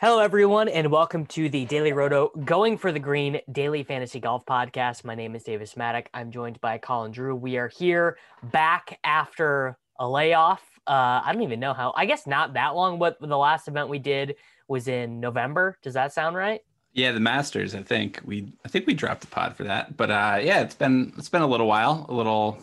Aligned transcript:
Hello, 0.00 0.20
everyone, 0.20 0.68
and 0.68 0.92
welcome 0.92 1.26
to 1.26 1.48
the 1.48 1.64
Daily 1.64 1.92
Roto 1.92 2.28
Going 2.44 2.78
for 2.78 2.92
the 2.92 3.00
Green 3.00 3.40
Daily 3.50 3.82
Fantasy 3.82 4.20
Golf 4.20 4.46
Podcast. 4.46 5.02
My 5.02 5.16
name 5.16 5.34
is 5.34 5.42
Davis 5.42 5.74
Mattek. 5.74 6.06
I'm 6.14 6.30
joined 6.30 6.60
by 6.60 6.78
Colin 6.78 7.10
Drew. 7.10 7.34
We 7.34 7.56
are 7.56 7.66
here 7.66 8.16
back 8.52 9.00
after 9.02 9.76
a 9.98 10.08
layoff. 10.08 10.62
Uh, 10.86 11.20
I 11.24 11.32
don't 11.32 11.42
even 11.42 11.58
know 11.58 11.72
how, 11.72 11.92
I 11.96 12.06
guess 12.06 12.28
not 12.28 12.52
that 12.52 12.76
long. 12.76 13.00
What 13.00 13.18
the 13.20 13.36
last 13.36 13.66
event 13.66 13.88
we 13.88 13.98
did 13.98 14.36
was 14.68 14.86
in 14.86 15.18
November. 15.18 15.76
Does 15.82 15.94
that 15.94 16.12
sound 16.12 16.36
right? 16.36 16.60
Yeah, 16.92 17.10
the 17.10 17.18
Masters. 17.18 17.74
I 17.74 17.82
think 17.82 18.20
we, 18.24 18.52
I 18.64 18.68
think 18.68 18.86
we 18.86 18.94
dropped 18.94 19.22
the 19.22 19.26
pod 19.26 19.56
for 19.56 19.64
that. 19.64 19.96
But 19.96 20.12
uh, 20.12 20.38
yeah, 20.40 20.60
it's 20.60 20.76
been, 20.76 21.12
it's 21.18 21.28
been 21.28 21.42
a 21.42 21.48
little 21.48 21.66
while, 21.66 22.06
a 22.08 22.14
little, 22.14 22.56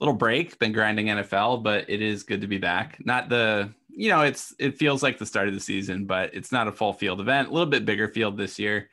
little 0.00 0.14
break. 0.14 0.58
Been 0.58 0.72
grinding 0.72 1.08
NFL, 1.08 1.62
but 1.62 1.90
it 1.90 2.00
is 2.00 2.22
good 2.22 2.40
to 2.40 2.46
be 2.46 2.56
back. 2.56 3.04
Not 3.04 3.28
the 3.28 3.68
you 3.96 4.08
know, 4.10 4.22
it's 4.22 4.54
it 4.58 4.76
feels 4.76 5.02
like 5.02 5.18
the 5.18 5.26
start 5.26 5.48
of 5.48 5.54
the 5.54 5.60
season, 5.60 6.04
but 6.04 6.34
it's 6.34 6.52
not 6.52 6.68
a 6.68 6.72
full 6.72 6.92
field 6.92 7.20
event. 7.20 7.48
A 7.48 7.52
little 7.52 7.66
bit 7.66 7.84
bigger 7.84 8.08
field 8.08 8.36
this 8.36 8.58
year, 8.58 8.90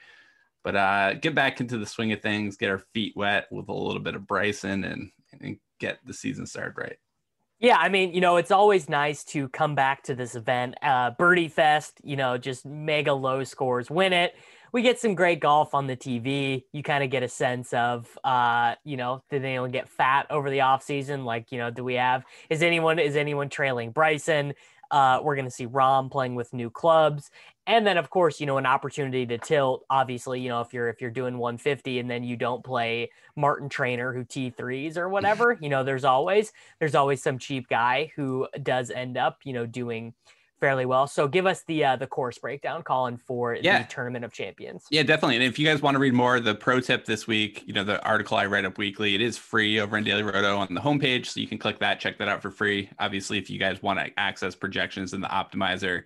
but 0.64 0.76
uh, 0.76 1.14
get 1.16 1.36
back 1.36 1.60
into 1.60 1.78
the 1.78 1.86
swing 1.86 2.12
of 2.12 2.22
things, 2.22 2.58
get 2.58 2.70
our 2.70 2.84
feet 2.94 3.14
wet 3.16 3.48
with 3.52 3.70
a 3.70 3.74
little 3.74 4.02
bit 4.02 4.16
of 4.16 4.28
Bryson, 4.28 4.84
and 4.84 5.12
and 5.40 5.58
get 5.80 6.00
the 6.06 6.14
season 6.14 6.46
started 6.46 6.74
right. 6.78 6.98
Yeah, 7.60 7.78
I 7.78 7.90
mean, 7.90 8.14
you 8.14 8.22
know, 8.22 8.38
it's 8.38 8.50
always 8.50 8.90
nice 8.90 9.24
to 9.26 9.48
come 9.50 9.76
back 9.76 10.02
to 10.04 10.16
this 10.16 10.36
event, 10.36 10.76
uh, 10.82 11.12
Birdie 11.12 11.48
Fest. 11.48 12.02
You 12.04 12.16
know, 12.16 12.38
just 12.38 12.66
mega 12.66 13.14
low 13.14 13.44
scores, 13.44 13.90
win 13.90 14.14
it. 14.14 14.36
We 14.74 14.82
get 14.82 15.00
some 15.00 15.16
great 15.16 15.42
golf 15.42 15.74
on 15.76 15.86
the 15.86 15.98
TV. 15.98 16.64
You 16.72 16.82
kind 16.82 17.04
of 17.04 17.10
get 17.10 17.24
a 17.24 17.28
sense 17.28 17.74
of, 17.74 18.08
uh, 18.24 18.76
you 18.86 18.96
know, 18.96 19.22
did 19.30 19.44
anyone 19.44 19.70
get 19.70 19.90
fat 19.90 20.28
over 20.30 20.50
the 20.50 20.62
off 20.62 20.82
season? 20.82 21.26
Like, 21.26 21.52
you 21.52 21.58
know, 21.58 21.70
do 21.70 21.84
we 21.84 21.96
have 21.96 22.24
is 22.50 22.64
anyone 22.64 22.98
is 22.98 23.16
anyone 23.16 23.50
trailing 23.50 23.92
Bryson? 23.92 24.54
Uh, 24.92 25.20
we're 25.24 25.36
going 25.36 25.46
to 25.46 25.52
see 25.52 25.68
Rahm 25.68 26.12
playing 26.12 26.36
with 26.36 26.54
new 26.54 26.70
clubs, 26.70 27.32
and 27.68 27.88
then 27.88 27.98
of 27.98 28.10
course, 28.10 28.40
you 28.40 28.46
know, 28.46 28.58
an 28.58 28.66
opportunity 28.66 29.26
to 29.26 29.38
tilt. 29.38 29.86
Obviously, 29.90 30.42
you 30.42 30.50
know, 30.50 30.62
if 30.62 30.74
you're 30.74 30.90
if 30.90 31.02
you're 31.02 31.10
doing 31.10 31.38
150 31.38 32.00
and 32.00 32.10
then 32.10 32.24
you 32.24 32.36
don't 32.36 32.64
play 32.64 33.10
Martin 33.36 33.70
Trainer 33.70 34.14
who 34.14 34.24
T 34.24 34.50
threes 34.50 34.98
or 34.98 35.10
whatever, 35.10 35.58
you 35.62 35.70
know, 35.70 35.84
there's 35.84 36.04
always 36.04 36.52
there's 36.80 36.96
always 36.96 37.24
some 37.24 37.38
cheap 37.38 37.68
guy 37.70 38.12
who 38.16 38.48
does 38.62 38.92
end 38.92 39.18
up, 39.18 39.40
you 39.44 39.54
know, 39.54 39.66
doing 39.66 40.14
fairly 40.62 40.86
well. 40.86 41.08
So 41.08 41.28
give 41.28 41.46
us 41.46 41.64
the 41.64 41.84
uh, 41.84 41.96
the 41.98 42.08
course 42.08 42.38
breakdown, 42.38 42.84
Colin, 42.84 43.18
for 43.18 43.56
yeah. 43.56 43.82
the 43.82 43.90
Tournament 43.90 44.24
of 44.24 44.32
Champions. 44.32 44.86
Yeah, 44.90 45.04
definitely. 45.04 45.36
And 45.36 45.44
if 45.44 45.60
you 45.60 45.68
guys 45.68 45.82
want 45.82 45.96
to 45.96 46.00
read 46.00 46.14
more, 46.14 46.40
the 46.40 46.56
pro 46.56 46.80
tip 46.80 47.04
this 47.04 47.28
week, 47.28 47.64
you 47.66 47.74
know, 47.74 47.84
the 47.84 48.02
article 48.06 48.38
I 48.38 48.46
write 48.46 48.64
up 48.64 48.78
weekly, 48.78 49.16
it 49.16 49.22
is 49.22 49.38
free 49.38 49.82
over 49.82 49.98
in 49.98 50.06
Daily 50.06 50.24
Roto 50.24 50.58
on 50.58 50.74
the 50.74 50.80
homepage, 50.80 51.26
so 51.26 51.42
you 51.42 51.48
can 51.48 51.58
click 51.58 51.80
that, 51.80 52.00
check 52.00 52.18
that 52.20 52.30
out 52.30 52.42
for 52.42 52.52
free. 52.52 52.90
Obviously, 53.00 53.38
if 53.38 53.50
you 53.50 53.60
guys 53.60 53.82
want 53.82 54.00
to 54.00 54.18
access 54.18 54.56
projections 54.56 55.14
in 55.14 55.20
the 55.20 55.28
optimizer, 55.28 56.04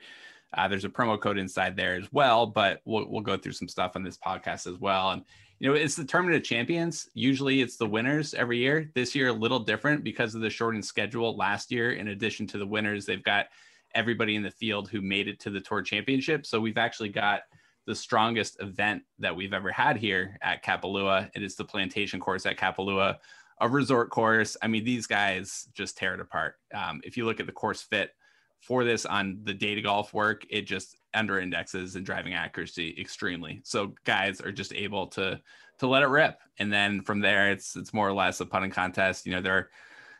uh, 0.53 0.67
there's 0.67 0.85
a 0.85 0.89
promo 0.89 1.19
code 1.19 1.37
inside 1.37 1.75
there 1.75 1.95
as 1.95 2.11
well. 2.11 2.47
But 2.47 2.81
we'll 2.85 3.07
we'll 3.07 3.21
go 3.21 3.37
through 3.37 3.51
some 3.51 3.67
stuff 3.67 3.91
on 3.95 4.03
this 4.03 4.17
podcast 4.17 4.65
as 4.65 4.79
well. 4.79 5.11
And 5.11 5.23
you 5.59 5.69
know, 5.69 5.75
it's 5.75 5.95
the 5.95 6.05
tournament 6.05 6.37
of 6.37 6.43
champions. 6.43 7.09
Usually 7.13 7.61
it's 7.61 7.77
the 7.77 7.87
winners 7.87 8.33
every 8.33 8.57
year. 8.57 8.89
This 8.93 9.15
year, 9.15 9.29
a 9.29 9.33
little 9.33 9.59
different 9.59 10.03
because 10.03 10.33
of 10.33 10.41
the 10.41 10.49
shortened 10.49 10.85
schedule. 10.85 11.35
Last 11.35 11.71
year, 11.71 11.91
in 11.91 12.09
addition 12.09 12.47
to 12.47 12.57
the 12.57 12.65
winners, 12.65 13.05
they've 13.05 13.23
got 13.23 13.47
everybody 13.95 14.35
in 14.35 14.43
the 14.43 14.51
field 14.51 14.89
who 14.89 15.01
made 15.01 15.27
it 15.27 15.39
to 15.39 15.49
the 15.49 15.61
tour 15.61 15.81
championship. 15.81 16.45
So 16.45 16.59
we've 16.59 16.77
actually 16.77 17.09
got 17.09 17.41
the 17.87 17.95
strongest 17.95 18.61
event 18.61 19.03
that 19.19 19.35
we've 19.35 19.53
ever 19.53 19.71
had 19.71 19.97
here 19.97 20.37
at 20.41 20.63
Kapalua. 20.63 21.29
It 21.35 21.43
is 21.43 21.55
the 21.55 21.65
plantation 21.65 22.19
course 22.19 22.45
at 22.45 22.57
Kapalua, 22.57 23.17
a 23.61 23.69
resort 23.69 24.09
course. 24.09 24.57
I 24.61 24.67
mean, 24.67 24.83
these 24.83 25.07
guys 25.07 25.67
just 25.73 25.97
tear 25.97 26.13
it 26.13 26.19
apart. 26.19 26.55
Um, 26.73 27.01
if 27.03 27.15
you 27.15 27.25
look 27.25 27.39
at 27.39 27.45
the 27.45 27.51
course 27.51 27.81
fit 27.81 28.11
for 28.59 28.83
this 28.83 29.05
on 29.05 29.39
the 29.43 29.53
data 29.53 29.81
golf 29.81 30.13
work, 30.13 30.45
it 30.49 30.63
just 30.63 30.97
under 31.13 31.39
indexes 31.39 31.95
and 31.95 32.05
driving 32.05 32.33
accuracy 32.33 32.95
extremely. 32.99 33.61
So 33.63 33.93
guys 34.03 34.41
are 34.41 34.51
just 34.51 34.73
able 34.73 35.07
to 35.07 35.39
to 35.77 35.87
let 35.87 36.03
it 36.03 36.07
rip. 36.07 36.39
And 36.57 36.71
then 36.71 37.01
from 37.01 37.19
there, 37.19 37.51
it's 37.51 37.75
it's 37.75 37.93
more 37.93 38.07
or 38.07 38.13
less 38.13 38.39
a 38.39 38.45
putting 38.45 38.71
contest. 38.71 39.25
You 39.25 39.33
know, 39.33 39.41
there 39.41 39.57
are 39.57 39.69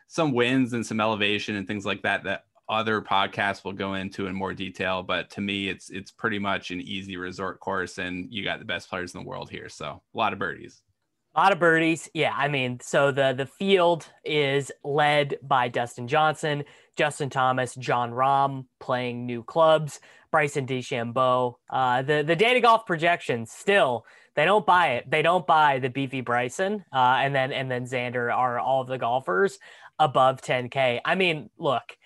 some 0.08 0.32
wins 0.32 0.72
and 0.72 0.86
some 0.86 1.00
elevation 1.00 1.56
and 1.56 1.66
things 1.66 1.84
like 1.84 2.02
that 2.02 2.24
that 2.24 2.44
other 2.68 3.00
podcasts 3.00 3.64
will 3.64 3.72
go 3.72 3.94
into 3.94 4.26
in 4.26 4.34
more 4.34 4.52
detail 4.52 5.02
but 5.02 5.30
to 5.30 5.40
me 5.40 5.68
it's 5.68 5.90
it's 5.90 6.10
pretty 6.10 6.38
much 6.38 6.70
an 6.70 6.80
easy 6.80 7.16
resort 7.16 7.60
course 7.60 7.98
and 7.98 8.26
you 8.30 8.42
got 8.42 8.58
the 8.58 8.64
best 8.64 8.88
players 8.88 9.14
in 9.14 9.20
the 9.22 9.26
world 9.26 9.50
here. 9.50 9.68
So 9.68 10.02
a 10.14 10.18
lot 10.18 10.32
of 10.32 10.38
birdies. 10.38 10.82
A 11.34 11.40
lot 11.40 11.52
of 11.52 11.60
birdies. 11.60 12.08
Yeah 12.12 12.34
i 12.36 12.48
mean 12.48 12.80
so 12.80 13.12
the 13.12 13.32
the 13.32 13.46
field 13.46 14.08
is 14.24 14.72
led 14.82 15.36
by 15.42 15.68
dustin 15.68 16.08
johnson 16.08 16.64
justin 16.96 17.30
thomas 17.30 17.74
Jon 17.76 18.10
rahm 18.10 18.66
playing 18.80 19.26
new 19.26 19.44
clubs 19.44 20.00
bryson 20.30 20.66
dechambeau. 20.66 21.54
Uh, 21.70 22.02
the 22.02 22.24
the 22.26 22.36
data 22.36 22.60
golf 22.60 22.84
projections 22.86 23.52
still 23.52 24.04
they 24.34 24.44
don't 24.44 24.66
buy 24.66 24.88
it. 24.96 25.10
They 25.10 25.22
don't 25.22 25.46
buy 25.46 25.78
the 25.78 25.88
beefy 25.88 26.20
bryson 26.20 26.84
uh, 26.92 27.18
and 27.20 27.34
then 27.34 27.52
and 27.52 27.70
then 27.70 27.84
xander 27.84 28.34
are 28.34 28.58
all 28.58 28.84
the 28.84 28.98
golfers 28.98 29.58
above 29.98 30.42
10k 30.42 31.00
i 31.04 31.14
mean 31.14 31.48
look 31.58 31.96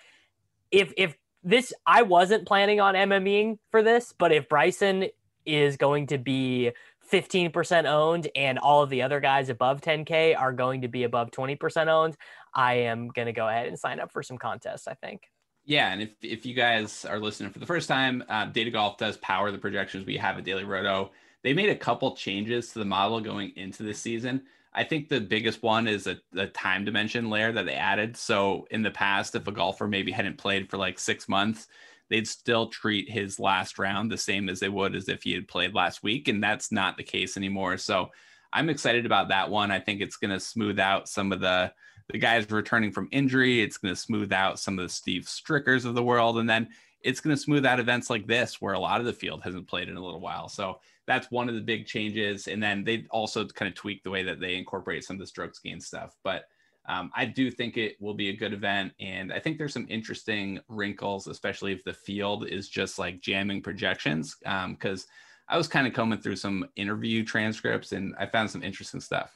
if 0.70 0.92
if 0.97 1.16
this 1.42 1.72
I 1.86 2.03
wasn't 2.03 2.47
planning 2.47 2.81
on 2.81 2.94
MMEing 2.94 3.58
for 3.70 3.82
this, 3.82 4.14
but 4.16 4.32
if 4.32 4.48
Bryson 4.48 5.06
is 5.47 5.76
going 5.76 6.06
to 6.08 6.19
be 6.19 6.72
15% 7.10 7.86
owned 7.86 8.28
and 8.34 8.58
all 8.58 8.82
of 8.82 8.91
the 8.91 9.03
other 9.03 9.20
guys 9.20 9.48
above 9.48 9.81
10k 9.81 10.38
are 10.38 10.53
going 10.53 10.82
to 10.82 10.88
be 10.88 11.04
above 11.04 11.31
20% 11.31 11.88
owned, 11.88 12.16
I 12.54 12.75
am 12.75 13.08
going 13.08 13.26
to 13.26 13.32
go 13.32 13.48
ahead 13.48 13.66
and 13.66 13.78
sign 13.78 14.00
up 14.00 14.12
for 14.12 14.22
some 14.22 14.38
contests, 14.38 14.86
I 14.86 14.94
think. 14.94 15.22
Yeah, 15.64 15.92
and 15.92 16.03
if, 16.03 16.10
if 16.22 16.47
you 16.47 16.54
guys 16.54 17.04
are 17.04 17.19
listening 17.19 17.52
for 17.52 17.58
the 17.58 17.66
first 17.66 17.88
time, 17.88 18.25
uh, 18.28 18.47
Data 18.47 18.70
Golf 18.70 18.97
does 18.97 19.16
power 19.19 19.50
the 19.50 19.58
projections 19.58 20.06
we 20.06 20.16
have 20.16 20.38
at 20.38 20.44
Daily 20.44 20.64
Roto. 20.64 21.10
They 21.42 21.52
made 21.52 21.69
a 21.69 21.76
couple 21.76 22.16
changes 22.16 22.72
to 22.72 22.78
the 22.78 22.84
model 22.84 23.20
going 23.20 23.52
into 23.56 23.82
this 23.82 23.98
season. 23.98 24.42
I 24.72 24.84
think 24.84 25.08
the 25.08 25.20
biggest 25.20 25.62
one 25.62 25.88
is 25.88 26.06
a, 26.06 26.19
a, 26.36 26.47
time 26.47 26.84
dimension 26.84 27.28
layer 27.28 27.50
that 27.53 27.66
they 27.66 27.75
added. 27.75 28.16
So 28.16 28.66
in 28.70 28.82
the 28.82 28.91
past, 28.91 29.34
if 29.34 29.48
a 29.48 29.53
golfer 29.53 29.88
maybe 29.88 30.12
hadn't 30.12 30.38
played 30.38 30.70
for 30.70 30.76
like 30.76 30.98
six 30.98 31.28
months, 31.28 31.66
they'd 32.08 32.28
still 32.28 32.69
treat 32.69 33.10
his 33.10 33.41
last 33.41 33.78
round 33.78 34.10
the 34.10 34.19
same 34.19 34.48
as 34.48 34.60
they 34.60 34.69
would 34.69 34.94
as 34.94 35.08
if 35.08 35.25
he 35.25 35.32
had 35.32 35.48
played 35.48 35.75
last 35.75 36.03
week. 36.03 36.28
And 36.28 36.42
that's 36.42 36.70
not 36.70 36.97
the 36.97 37.03
case 37.03 37.36
anymore. 37.36 37.78
So 37.78 38.10
I'm 38.53 38.69
excited 38.69 39.06
about 39.06 39.28
that 39.28 39.50
one. 39.50 39.70
I 39.70 39.81
think 39.81 40.00
it's 40.00 40.16
going 40.16 40.32
to 40.32 40.41
smooth 40.41 40.78
out 40.78 41.08
some 41.08 41.32
of 41.32 41.41
the 41.41 41.72
the 42.08 42.19
guys 42.19 42.50
returning 42.50 42.91
from 42.91 43.08
injury. 43.12 43.62
It's 43.62 43.78
going 43.78 43.94
to 43.94 44.00
smooth 44.00 44.32
out 44.32 44.58
some 44.58 44.78
of 44.78 44.84
the 44.84 44.88
Steve 44.88 45.28
Strickers 45.28 45.84
of 45.84 45.94
the 45.94 46.02
world. 46.02 46.38
And 46.38 46.50
then 46.50 46.69
it's 47.03 47.21
going 47.21 47.34
to 47.34 47.41
smooth 47.41 47.65
out 47.65 47.81
events 47.81 48.11
like 48.11 48.27
this 48.27 48.61
where 48.61 48.75
a 48.75 48.78
lot 48.78 49.00
of 49.00 49.06
the 49.06 49.12
field 49.12 49.43
hasn't 49.43 49.69
played 49.69 49.88
in 49.88 49.97
a 49.97 50.05
little 50.05 50.21
while. 50.21 50.49
So 50.49 50.81
that's 51.06 51.31
one 51.31 51.49
of 51.49 51.55
the 51.55 51.61
big 51.61 51.87
changes. 51.87 52.47
And 52.47 52.62
then 52.62 52.84
they 52.84 53.06
also 53.11 53.47
kind 53.47 53.69
of 53.69 53.75
tweak 53.75 54.03
the 54.03 54.11
way 54.11 54.22
that 54.22 54.41
they 54.41 54.56
incorporate 54.56 55.05
some 55.05 55.16
of 55.16 55.21
the 55.21 55.27
strokes 55.27 55.59
gain 55.59 55.81
stuff. 55.81 56.16
But 56.22 56.44
um, 56.88 57.11
I 57.15 57.25
do 57.25 57.50
think 57.50 57.77
it 57.77 57.97
will 58.00 58.15
be 58.15 58.28
a 58.28 58.37
good 58.37 58.53
event. 58.53 58.93
And 59.00 59.33
I 59.33 59.38
think 59.38 59.59
there's 59.59 59.72
some 59.72 59.87
interesting 59.88 60.61
wrinkles, 60.69 61.27
especially 61.27 61.72
if 61.72 61.84
the 61.84 61.93
field 61.93 62.47
is 62.47 62.69
just 62.69 62.99
like 62.99 63.21
jamming 63.21 63.62
projections. 63.62 64.37
Because 64.37 65.02
um, 65.02 65.08
I 65.49 65.56
was 65.56 65.69
kind 65.69 65.87
of 65.87 65.93
combing 65.93 66.20
through 66.20 66.37
some 66.37 66.67
interview 66.76 67.25
transcripts 67.25 67.93
and 67.93 68.14
I 68.19 68.26
found 68.26 68.50
some 68.50 68.62
interesting 68.62 69.00
stuff. 69.00 69.32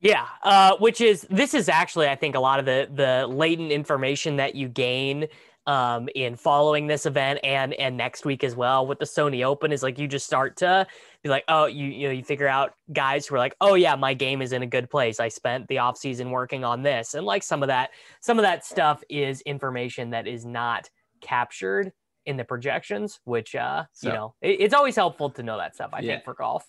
Yeah, 0.00 0.26
uh, 0.44 0.76
which 0.76 1.00
is 1.00 1.26
this 1.28 1.54
is 1.54 1.68
actually 1.68 2.08
I 2.08 2.14
think 2.14 2.36
a 2.36 2.40
lot 2.40 2.60
of 2.60 2.66
the 2.66 2.88
the 2.92 3.26
latent 3.26 3.72
information 3.72 4.36
that 4.36 4.54
you 4.54 4.68
gain 4.68 5.26
um, 5.68 6.08
in 6.14 6.34
following 6.34 6.86
this 6.86 7.04
event 7.04 7.38
and 7.44 7.74
and 7.74 7.94
next 7.94 8.24
week 8.24 8.42
as 8.42 8.56
well 8.56 8.86
with 8.86 8.98
the 8.98 9.04
Sony 9.04 9.44
Open 9.44 9.70
is 9.70 9.82
like 9.82 9.98
you 9.98 10.08
just 10.08 10.24
start 10.24 10.56
to 10.56 10.86
be 11.22 11.28
like, 11.28 11.44
oh, 11.48 11.66
you 11.66 11.86
you 11.86 12.08
know, 12.08 12.12
you 12.12 12.24
figure 12.24 12.48
out 12.48 12.72
guys 12.92 13.26
who 13.26 13.34
are 13.34 13.38
like, 13.38 13.54
oh 13.60 13.74
yeah, 13.74 13.94
my 13.94 14.14
game 14.14 14.40
is 14.40 14.52
in 14.52 14.62
a 14.62 14.66
good 14.66 14.88
place. 14.88 15.20
I 15.20 15.28
spent 15.28 15.68
the 15.68 15.78
off 15.78 15.98
season 15.98 16.30
working 16.30 16.64
on 16.64 16.82
this, 16.82 17.12
and 17.12 17.26
like 17.26 17.42
some 17.42 17.62
of 17.62 17.68
that 17.68 17.90
some 18.20 18.38
of 18.38 18.44
that 18.44 18.64
stuff 18.64 19.04
is 19.10 19.42
information 19.42 20.10
that 20.10 20.26
is 20.26 20.46
not 20.46 20.88
captured 21.20 21.92
in 22.24 22.38
the 22.38 22.44
projections, 22.44 23.20
which 23.24 23.54
uh, 23.54 23.84
so, 23.92 24.08
you 24.08 24.14
know, 24.14 24.34
it, 24.40 24.60
it's 24.60 24.74
always 24.74 24.96
helpful 24.96 25.28
to 25.30 25.42
know 25.42 25.58
that 25.58 25.74
stuff. 25.74 25.90
I 25.92 26.00
yeah. 26.00 26.14
think 26.14 26.24
for 26.24 26.32
golf. 26.32 26.64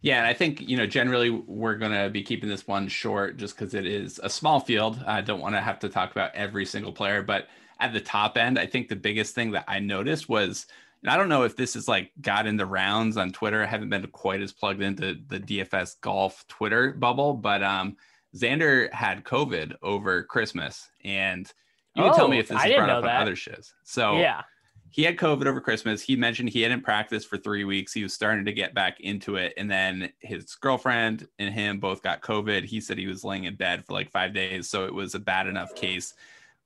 Yeah, 0.00 0.18
and 0.18 0.26
I 0.28 0.34
think 0.34 0.60
you 0.60 0.76
know 0.76 0.86
generally 0.86 1.30
we're 1.30 1.74
going 1.74 1.90
to 1.90 2.08
be 2.08 2.22
keeping 2.22 2.48
this 2.48 2.68
one 2.68 2.86
short 2.86 3.36
just 3.36 3.58
because 3.58 3.74
it 3.74 3.84
is 3.86 4.20
a 4.22 4.30
small 4.30 4.60
field. 4.60 5.02
I 5.04 5.22
don't 5.22 5.40
want 5.40 5.56
to 5.56 5.60
have 5.60 5.80
to 5.80 5.88
talk 5.88 6.12
about 6.12 6.32
every 6.36 6.66
single 6.66 6.92
player, 6.92 7.20
but 7.20 7.48
at 7.80 7.92
the 7.92 8.00
top 8.00 8.36
end, 8.36 8.58
I 8.58 8.66
think 8.66 8.88
the 8.88 8.96
biggest 8.96 9.34
thing 9.34 9.52
that 9.52 9.64
I 9.68 9.78
noticed 9.80 10.28
was 10.28 10.66
And 11.02 11.10
I 11.10 11.16
don't 11.18 11.28
know 11.28 11.42
if 11.42 11.54
this 11.56 11.76
is 11.76 11.86
like 11.86 12.12
got 12.20 12.46
in 12.46 12.56
the 12.56 12.64
rounds 12.66 13.16
on 13.18 13.30
Twitter. 13.32 13.62
I 13.62 13.66
haven't 13.66 13.90
been 13.90 14.06
quite 14.08 14.40
as 14.40 14.52
plugged 14.52 14.80
into 14.82 15.16
the 15.28 15.38
DFS 15.38 16.00
golf 16.00 16.44
Twitter 16.48 16.92
bubble, 16.92 17.34
but 17.34 17.62
um, 17.62 17.96
Xander 18.34 18.90
had 18.92 19.22
COVID 19.24 19.74
over 19.82 20.22
Christmas, 20.24 20.88
and 21.04 21.52
you 21.94 22.02
can 22.02 22.12
Oh, 22.12 22.16
tell 22.16 22.28
me 22.28 22.38
if 22.38 22.48
this 22.48 22.58
I 22.58 22.68
is 22.68 22.76
brought 22.76 22.90
up 22.90 23.04
that. 23.04 23.16
on 23.16 23.22
other 23.22 23.36
shows. 23.36 23.74
So 23.84 24.16
yeah. 24.18 24.42
he 24.90 25.02
had 25.04 25.16
COVID 25.18 25.46
over 25.46 25.60
Christmas. 25.60 26.00
He 26.02 26.16
mentioned 26.16 26.48
he 26.48 26.62
hadn't 26.62 26.82
practiced 26.82 27.28
for 27.28 27.36
three 27.36 27.64
weeks. 27.64 27.92
He 27.92 28.02
was 28.02 28.14
starting 28.14 28.44
to 28.46 28.52
get 28.52 28.74
back 28.74 28.98
into 29.00 29.36
it. 29.36 29.52
And 29.56 29.70
then 29.70 30.10
his 30.20 30.54
girlfriend 30.56 31.28
and 31.38 31.52
him 31.54 31.78
both 31.80 32.02
got 32.02 32.22
COVID. 32.22 32.64
He 32.64 32.80
said 32.80 32.96
he 32.98 33.06
was 33.06 33.22
laying 33.24 33.44
in 33.44 33.54
bed 33.56 33.84
for 33.84 33.92
like 33.92 34.10
five 34.10 34.32
days. 34.34 34.68
So 34.70 34.86
it 34.86 34.94
was 34.94 35.14
a 35.14 35.20
bad 35.20 35.46
enough 35.46 35.74
case. 35.74 36.14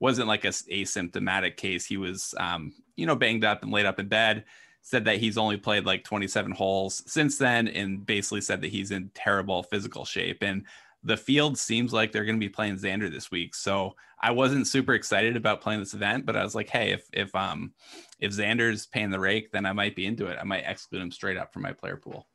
Wasn't 0.00 0.28
like 0.28 0.44
a 0.44 0.48
asymptomatic 0.48 1.56
case. 1.56 1.84
He 1.84 1.96
was, 1.96 2.34
um, 2.38 2.72
you 2.96 3.06
know, 3.06 3.16
banged 3.16 3.44
up 3.44 3.62
and 3.62 3.72
laid 3.72 3.86
up 3.86 3.98
in 3.98 4.08
bed. 4.08 4.44
Said 4.80 5.04
that 5.06 5.18
he's 5.18 5.36
only 5.36 5.56
played 5.56 5.84
like 5.84 6.04
27 6.04 6.52
holes 6.52 7.02
since 7.06 7.36
then 7.36 7.68
and 7.68 8.06
basically 8.06 8.40
said 8.40 8.62
that 8.62 8.70
he's 8.70 8.90
in 8.90 9.10
terrible 9.12 9.62
physical 9.62 10.04
shape. 10.04 10.42
And 10.42 10.64
the 11.02 11.16
field 11.16 11.58
seems 11.58 11.92
like 11.92 12.12
they're 12.12 12.24
going 12.24 12.36
to 12.36 12.44
be 12.44 12.48
playing 12.48 12.76
Xander 12.76 13.10
this 13.10 13.30
week. 13.30 13.54
So 13.54 13.94
I 14.20 14.30
wasn't 14.32 14.66
super 14.66 14.94
excited 14.94 15.36
about 15.36 15.60
playing 15.60 15.80
this 15.80 15.94
event, 15.94 16.26
but 16.26 16.36
I 16.36 16.42
was 16.42 16.54
like, 16.54 16.68
hey, 16.68 16.92
if 16.92 17.08
if 17.12 17.34
um 17.34 17.72
if 18.18 18.32
Xander's 18.32 18.86
paying 18.86 19.10
the 19.10 19.20
rake, 19.20 19.52
then 19.52 19.66
I 19.66 19.72
might 19.72 19.94
be 19.94 20.06
into 20.06 20.26
it. 20.26 20.38
I 20.40 20.44
might 20.44 20.64
exclude 20.66 21.02
him 21.02 21.12
straight 21.12 21.36
up 21.36 21.52
from 21.52 21.62
my 21.62 21.72
player 21.72 21.96
pool. 21.96 22.26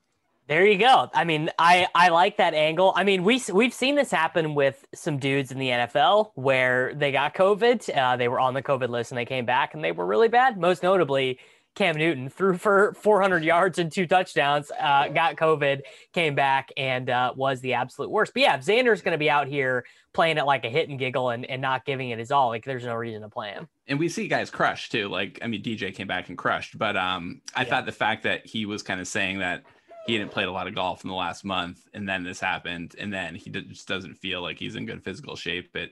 There 0.48 0.66
you 0.66 0.78
go. 0.78 1.10
I 1.14 1.24
mean, 1.24 1.50
I 1.58 1.88
I 1.96 2.10
like 2.10 2.38
that 2.38 2.54
angle. 2.54 2.92
I 2.96 3.04
mean, 3.06 3.24
we 3.24 3.42
we've 3.54 3.74
seen 3.74 3.96
this 3.96 4.12
happen 4.12 4.56
with 4.56 4.86
some 4.94 5.18
dudes 5.18 5.52
in 5.52 5.58
the 5.58 5.70
NFL 5.70 6.32
where 6.36 6.94
they 6.94 7.12
got 7.14 7.34
COVID. 7.34 7.96
Uh, 7.96 8.18
they 8.18 8.28
were 8.28 8.40
on 8.42 8.54
the 8.54 8.62
COVID 8.62 8.90
list 8.90 9.12
and 9.12 9.18
they 9.18 9.26
came 9.26 9.46
back 9.46 9.74
and 9.74 9.84
they 9.84 9.94
were 9.94 10.06
really 10.06 10.28
bad. 10.28 10.58
Most 10.60 10.84
notably, 10.84 11.40
Cam 11.76 11.96
Newton 11.96 12.28
threw 12.30 12.58
for 12.58 12.94
400 12.96 13.42
yards 13.44 13.80
and 13.80 13.90
two 13.90 14.06
touchdowns. 14.06 14.70
Uh, 14.78 15.08
got 15.08 15.38
COVID, 15.38 15.80
came 16.12 16.36
back 16.36 16.72
and 16.76 17.10
uh, 17.10 17.32
was 17.38 17.62
the 17.62 17.74
absolute 17.76 18.12
worst. 18.12 18.34
But 18.34 18.42
yeah, 18.42 18.58
if 18.58 18.66
Xander's 18.66 19.02
going 19.02 19.14
to 19.14 19.18
be 19.18 19.30
out 19.30 19.48
here 19.48 19.86
playing 20.14 20.38
it 20.38 20.44
like 20.46 20.66
a 20.66 20.70
hit 20.70 20.90
and 20.90 21.00
giggle 21.00 21.30
and, 21.30 21.46
and 21.46 21.62
not 21.62 21.86
giving 21.86 22.10
it 22.10 22.20
his 22.20 22.32
all, 22.32 22.50
like 22.50 22.66
there's 22.66 22.84
no 22.84 22.96
reason 22.96 23.22
to 23.22 23.30
play 23.30 23.52
him. 23.52 23.70
And 23.88 23.98
we 23.98 24.10
see 24.10 24.28
guys 24.28 24.50
crush 24.52 24.90
too. 24.90 25.08
Like 25.08 25.40
I 25.42 25.48
mean, 25.48 25.64
DJ 25.64 25.96
came 25.96 26.08
back 26.08 26.28
and 26.28 26.38
crushed, 26.38 26.78
but 26.78 26.98
um, 26.98 27.42
I 27.56 27.64
Yeah. 27.64 27.70
thought 27.70 27.86
the 27.86 27.92
fact 27.94 28.24
that 28.24 28.46
he 28.46 28.66
was 28.66 28.84
kind 28.84 29.00
of 29.00 29.08
saying 29.08 29.40
that 29.40 29.64
he 30.06 30.14
hadn't 30.14 30.32
played 30.32 30.48
a 30.48 30.52
lot 30.52 30.68
of 30.68 30.76
golf 30.76 31.04
in 31.04 31.10
the 31.10 31.16
last 31.16 31.46
month, 31.46 31.88
and 31.94 32.08
then 32.08 32.24
this 32.24 32.40
happened, 32.40 32.96
and 33.00 33.14
then 33.14 33.36
he 33.36 33.50
just 33.50 33.88
doesn't 33.88 34.16
feel 34.16 34.42
like 34.42 34.60
he's 34.60 34.76
in 34.76 34.86
good 34.86 35.04
physical 35.04 35.36
shape. 35.36 35.70
But 35.74 35.90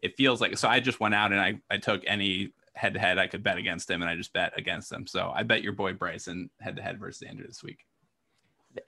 it 0.00 0.16
feels 0.16 0.40
like 0.40 0.56
so. 0.58 0.68
I 0.68 0.80
just 0.80 1.00
went 1.00 1.14
out 1.14 1.32
and 1.32 1.40
I 1.40 1.60
I 1.70 1.78
took 1.78 2.02
any 2.06 2.52
head 2.74 2.94
to 2.94 3.00
head 3.00 3.18
I 3.18 3.26
could 3.26 3.42
bet 3.42 3.56
against 3.56 3.90
him, 3.90 4.02
and 4.02 4.10
I 4.10 4.16
just 4.16 4.32
bet 4.32 4.52
against 4.58 4.92
him. 4.92 5.06
So 5.06 5.32
I 5.34 5.42
bet 5.44 5.62
your 5.62 5.72
boy 5.72 5.94
Bryson 5.94 6.50
head 6.60 6.76
to 6.76 6.82
head 6.82 7.00
versus 7.00 7.22
andrew 7.22 7.46
this 7.46 7.62
week. 7.62 7.86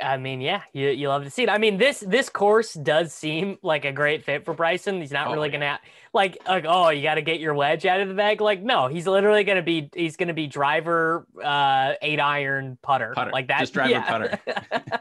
I 0.02 0.16
mean, 0.16 0.40
yeah, 0.40 0.62
you, 0.72 0.88
you 0.88 1.08
love 1.08 1.24
to 1.24 1.30
see 1.30 1.42
it. 1.44 1.48
I 1.48 1.58
mean, 1.58 1.76
this 1.78 2.00
this 2.00 2.28
course 2.28 2.74
does 2.74 3.12
seem 3.12 3.58
like 3.62 3.84
a 3.84 3.92
great 3.92 4.24
fit 4.24 4.44
for 4.44 4.52
Bryson. 4.54 5.00
He's 5.00 5.12
not 5.12 5.28
Oh, 5.28 5.32
really 5.34 5.48
yeah. 5.48 5.58
gonna 5.58 5.80
like 6.12 6.38
like 6.46 6.64
oh, 6.66 6.88
you 6.90 7.02
got 7.02 7.14
to 7.14 7.22
get 7.22 7.40
your 7.40 7.54
wedge 7.54 7.86
out 7.86 8.00
of 8.00 8.08
the 8.08 8.14
bag. 8.14 8.40
Like 8.40 8.62
no, 8.62 8.88
he's 8.88 9.06
literally 9.06 9.44
gonna 9.44 9.62
be 9.62 9.90
he's 9.94 10.16
gonna 10.16 10.34
be 10.34 10.46
driver 10.46 11.26
uh 11.42 11.94
eight 12.02 12.20
iron 12.20 12.78
putter, 12.82 13.12
Putter. 13.14 13.30
like 13.30 13.48
that. 13.48 13.60
Just 13.60 13.72
driver 13.74 14.00
putter. 14.00 14.38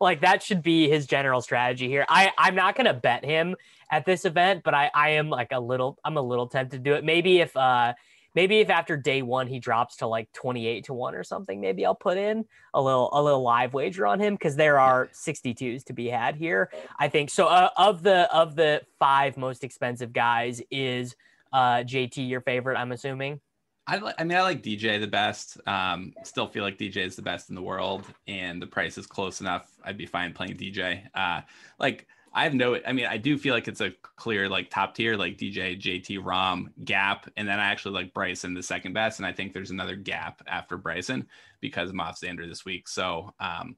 like 0.00 0.20
that 0.20 0.42
should 0.42 0.62
be 0.62 0.88
his 0.88 1.06
general 1.06 1.40
strategy 1.40 1.88
here. 1.88 2.04
I 2.08 2.32
I'm 2.38 2.54
not 2.54 2.74
gonna 2.76 2.94
bet 2.94 3.24
him 3.24 3.56
at 3.90 4.04
this 4.04 4.24
event, 4.24 4.62
but 4.64 4.74
I 4.74 4.90
I 4.94 5.10
am 5.10 5.28
like 5.30 5.52
a 5.52 5.60
little 5.60 5.98
I'm 6.04 6.16
a 6.16 6.22
little 6.22 6.46
tempted 6.46 6.78
to 6.78 6.90
do 6.90 6.94
it. 6.94 7.04
Maybe 7.04 7.40
if 7.40 7.56
uh 7.56 7.94
maybe 8.34 8.60
if 8.60 8.70
after 8.70 8.96
day 8.96 9.22
one 9.22 9.46
he 9.46 9.58
drops 9.58 9.96
to 9.96 10.06
like 10.06 10.30
28 10.32 10.84
to 10.84 10.94
1 10.94 11.14
or 11.14 11.24
something 11.24 11.60
maybe 11.60 11.84
i'll 11.84 11.94
put 11.94 12.16
in 12.16 12.44
a 12.74 12.80
little 12.80 13.10
a 13.12 13.22
little 13.22 13.42
live 13.42 13.74
wager 13.74 14.06
on 14.06 14.20
him 14.20 14.34
because 14.34 14.56
there 14.56 14.78
are 14.78 15.08
62s 15.08 15.84
to 15.84 15.92
be 15.92 16.08
had 16.08 16.36
here 16.36 16.70
i 16.98 17.08
think 17.08 17.30
so 17.30 17.46
uh, 17.46 17.70
of 17.76 18.02
the 18.02 18.32
of 18.34 18.54
the 18.54 18.82
five 18.98 19.36
most 19.36 19.64
expensive 19.64 20.12
guys 20.12 20.62
is 20.70 21.16
uh 21.52 21.78
jt 21.78 22.28
your 22.28 22.40
favorite 22.40 22.76
i'm 22.76 22.92
assuming 22.92 23.40
I. 23.84 24.14
I 24.16 24.22
mean, 24.22 24.38
I 24.38 24.42
like 24.42 24.62
DJ 24.62 25.00
the 25.00 25.08
best. 25.08 25.58
Um, 25.66 26.14
still 26.22 26.46
feel 26.46 26.62
like 26.62 26.78
DJ 26.78 26.98
is 26.98 27.16
the 27.16 27.22
best 27.22 27.48
in 27.48 27.56
the 27.56 27.62
world, 27.62 28.04
and 28.28 28.62
the 28.62 28.66
price 28.66 28.96
is 28.96 29.08
close 29.08 29.40
enough. 29.40 29.68
I'd 29.84 29.98
be 29.98 30.06
fine 30.06 30.32
playing 30.32 30.56
DJ. 30.56 31.02
Uh, 31.14 31.40
like 31.80 32.06
I 32.34 32.44
have 32.44 32.54
no. 32.54 32.78
I 32.86 32.92
mean, 32.92 33.06
I 33.06 33.18
do 33.18 33.36
feel 33.36 33.54
like 33.54 33.68
it's 33.68 33.80
a 33.80 33.92
clear 34.16 34.48
like 34.48 34.70
top 34.70 34.94
tier, 34.94 35.16
like 35.16 35.36
DJ, 35.36 35.78
JT, 35.80 36.18
Rahm, 36.18 36.66
Gap, 36.84 37.28
and 37.36 37.46
then 37.46 37.60
I 37.60 37.66
actually 37.66 37.94
like 37.94 38.14
Bryson 38.14 38.54
the 38.54 38.62
second 38.62 38.94
best, 38.94 39.18
and 39.18 39.26
I 39.26 39.32
think 39.32 39.52
there's 39.52 39.70
another 39.70 39.96
gap 39.96 40.42
after 40.46 40.76
Bryson 40.76 41.26
because 41.60 41.92
Xander 41.92 42.48
this 42.48 42.64
week. 42.64 42.88
So, 42.88 43.34
um, 43.38 43.76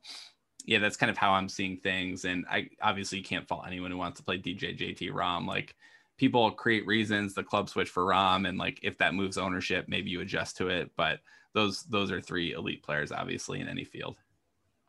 yeah, 0.65 0.79
that's 0.79 0.97
kind 0.97 1.11
of 1.11 1.19
how 1.19 1.33
I'm 1.33 1.49
seeing 1.49 1.79
things, 1.79 2.25
and 2.25 2.45
I 2.49 2.69
obviously 2.81 3.23
can't 3.23 3.49
fault 3.49 3.65
anyone 3.67 3.91
who 3.91 3.99
wants 3.99 4.21
to 4.21 4.25
play 4.25 4.39
DJ, 4.39 4.79
JT, 4.79 5.11
Rahm. 5.11 5.47
Like 5.47 5.75
people 6.17 6.51
create 6.51 6.87
reasons 6.87 7.35
the 7.35 7.43
club 7.43 7.69
switch 7.69 7.91
for 7.91 8.05
Rahm 8.05 8.49
and 8.49 8.59
like 8.59 8.79
if 8.83 8.99
that 8.99 9.15
moves 9.15 9.39
ownership 9.39 9.87
maybe 9.89 10.11
you 10.11 10.21
adjust 10.21 10.56
to 10.59 10.69
it 10.69 10.91
but 10.97 11.21
those 11.55 11.83
those 11.85 12.11
are 12.11 12.21
three 12.21 12.53
elite 12.53 12.83
players 12.83 13.12
obviously 13.12 13.61
in 13.61 13.69
any 13.69 13.85
field 13.85 14.17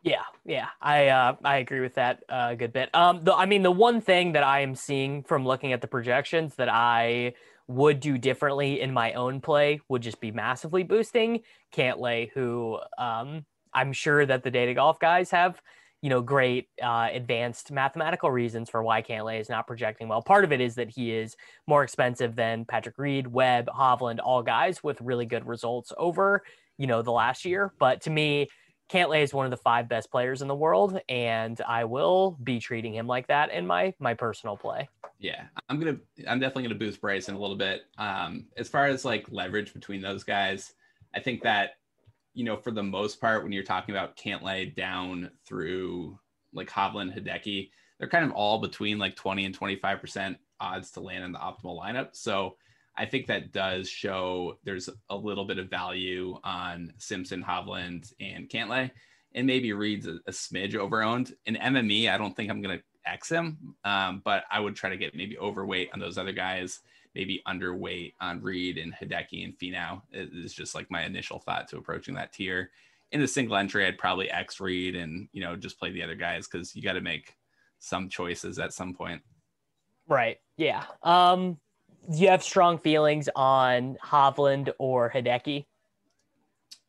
Yeah, 0.05 0.21
yeah, 0.45 0.67
I 0.83 1.07
uh, 1.07 1.35
I 1.43 1.57
agree 1.57 1.79
with 1.79 1.95
that 1.95 2.23
uh, 2.29 2.49
a 2.51 2.55
good 2.55 2.71
bit. 2.71 2.93
Um, 2.93 3.23
the, 3.23 3.33
I 3.33 3.47
mean, 3.47 3.63
the 3.63 3.71
one 3.71 4.01
thing 4.01 4.33
that 4.33 4.43
I 4.43 4.59
am 4.59 4.75
seeing 4.75 5.23
from 5.23 5.47
looking 5.47 5.73
at 5.73 5.81
the 5.81 5.87
projections 5.87 6.53
that 6.57 6.69
I 6.69 7.33
would 7.67 8.01
do 8.01 8.19
differently 8.19 8.81
in 8.81 8.93
my 8.93 9.13
own 9.13 9.41
play 9.41 9.81
would 9.89 10.03
just 10.03 10.21
be 10.21 10.29
massively 10.31 10.83
boosting 10.83 11.41
Cantlay, 11.75 12.29
who 12.35 12.77
um, 12.99 13.45
I'm 13.73 13.93
sure 13.93 14.23
that 14.27 14.43
the 14.43 14.51
data 14.51 14.75
golf 14.75 14.99
guys 14.99 15.31
have, 15.31 15.59
you 16.03 16.11
know, 16.11 16.21
great 16.21 16.69
uh, 16.83 17.09
advanced 17.11 17.71
mathematical 17.71 18.29
reasons 18.29 18.69
for 18.69 18.83
why 18.83 19.01
Cantlay 19.01 19.39
is 19.39 19.49
not 19.49 19.65
projecting 19.65 20.07
well. 20.07 20.21
Part 20.21 20.43
of 20.43 20.51
it 20.51 20.61
is 20.61 20.75
that 20.75 20.91
he 20.91 21.13
is 21.13 21.35
more 21.65 21.83
expensive 21.83 22.35
than 22.35 22.65
Patrick 22.65 22.99
Reed, 22.99 23.25
Webb, 23.25 23.69
Hovland, 23.75 24.19
all 24.23 24.43
guys 24.43 24.83
with 24.83 25.01
really 25.01 25.25
good 25.25 25.47
results 25.47 25.91
over, 25.97 26.43
you 26.77 26.85
know, 26.85 27.01
the 27.01 27.11
last 27.11 27.43
year. 27.43 27.73
But 27.79 28.01
to 28.01 28.11
me, 28.11 28.49
Cantlay 28.89 29.23
is 29.23 29.33
one 29.33 29.45
of 29.45 29.51
the 29.51 29.57
five 29.57 29.89
best 29.89 30.11
players 30.11 30.41
in 30.41 30.47
the 30.47 30.55
world, 30.55 30.99
and 31.09 31.59
I 31.67 31.85
will 31.85 32.37
be 32.43 32.59
treating 32.59 32.93
him 32.93 33.07
like 33.07 33.27
that 33.27 33.51
in 33.51 33.65
my 33.65 33.93
my 33.99 34.13
personal 34.13 34.57
play. 34.57 34.87
yeah 35.19 35.45
i'm 35.69 35.79
gonna 35.79 35.97
i'm 36.27 36.39
definitely 36.39 36.63
gonna 36.63 36.75
boost 36.75 36.99
Bryce 36.99 37.25
bryson 37.25 37.35
a 37.35 37.39
little 37.39 37.55
bit 37.55 37.83
um 37.97 38.45
as 38.57 38.67
far 38.67 38.87
as 38.87 39.05
like 39.05 39.25
leverage 39.31 39.73
between 39.73 40.01
those 40.01 40.23
guys 40.25 40.73
i 41.13 41.19
think 41.21 41.41
that 41.43 41.77
you 42.33 42.43
know 42.43 42.57
for 42.57 42.71
the 42.71 42.83
most 42.83 43.21
part 43.21 43.41
when 43.41 43.53
you're 43.53 43.63
talking 43.63 43.95
about 43.95 44.17
can't 44.17 44.43
down 44.75 45.31
through 45.45 46.19
like 46.53 46.69
hovland 46.69 47.17
hideki 47.17 47.69
they're 47.97 48.09
kind 48.09 48.25
of 48.25 48.31
all 48.31 48.59
between 48.59 48.99
like 48.99 49.15
20 49.15 49.45
and 49.45 49.55
25 49.55 50.01
percent 50.01 50.37
odds 50.59 50.91
to 50.91 50.99
land 50.99 51.23
in 51.23 51.31
the 51.31 51.39
optimal 51.39 51.79
lineup 51.79 52.09
so 52.11 52.57
I 52.97 53.05
think 53.05 53.27
that 53.27 53.51
does 53.51 53.89
show 53.89 54.57
there's 54.63 54.89
a 55.09 55.15
little 55.15 55.45
bit 55.45 55.59
of 55.59 55.69
value 55.69 56.39
on 56.43 56.93
Simpson, 56.97 57.43
Hovland, 57.43 58.13
and 58.19 58.49
Cantlay, 58.49 58.91
and 59.33 59.45
maybe 59.45 59.73
Reed's 59.73 60.07
a, 60.07 60.19
a 60.27 60.31
smidge 60.31 60.73
overowned. 60.73 61.33
In 61.45 61.55
MME, 61.55 62.09
I 62.09 62.17
don't 62.17 62.35
think 62.35 62.49
I'm 62.49 62.61
going 62.61 62.77
to 62.77 62.83
X 63.05 63.29
him, 63.29 63.75
um, 63.83 64.21
but 64.23 64.45
I 64.49 64.59
would 64.59 64.75
try 64.75 64.89
to 64.89 64.97
get 64.97 65.15
maybe 65.15 65.37
overweight 65.37 65.89
on 65.93 65.99
those 65.99 66.17
other 66.17 66.31
guys, 66.31 66.79
maybe 67.13 67.41
underweight 67.47 68.13
on 68.21 68.41
Reed 68.41 68.77
and 68.77 68.93
Hideki 68.93 69.43
and 69.43 69.57
Finau. 69.57 70.01
It 70.11 70.29
is 70.33 70.53
just 70.53 70.73
like 70.73 70.89
my 70.89 71.03
initial 71.03 71.39
thought 71.39 71.67
to 71.69 71.77
approaching 71.77 72.15
that 72.15 72.33
tier. 72.33 72.71
In 73.11 73.21
the 73.21 73.27
single 73.27 73.55
entry, 73.57 73.85
I'd 73.85 73.97
probably 73.97 74.31
X 74.31 74.59
Reed 74.59 74.95
and 74.95 75.27
you 75.31 75.41
know 75.41 75.55
just 75.55 75.79
play 75.79 75.91
the 75.91 76.03
other 76.03 76.15
guys 76.15 76.47
because 76.47 76.75
you 76.75 76.81
got 76.81 76.93
to 76.93 77.01
make 77.01 77.35
some 77.79 78.09
choices 78.09 78.57
at 78.57 78.73
some 78.73 78.93
point. 78.93 79.21
Right. 80.07 80.37
Yeah. 80.57 80.83
Um, 81.03 81.57
do 82.11 82.17
you 82.17 82.29
have 82.29 82.43
strong 82.43 82.77
feelings 82.77 83.29
on 83.35 83.97
Hovland 84.03 84.71
or 84.79 85.09
Hideki? 85.11 85.65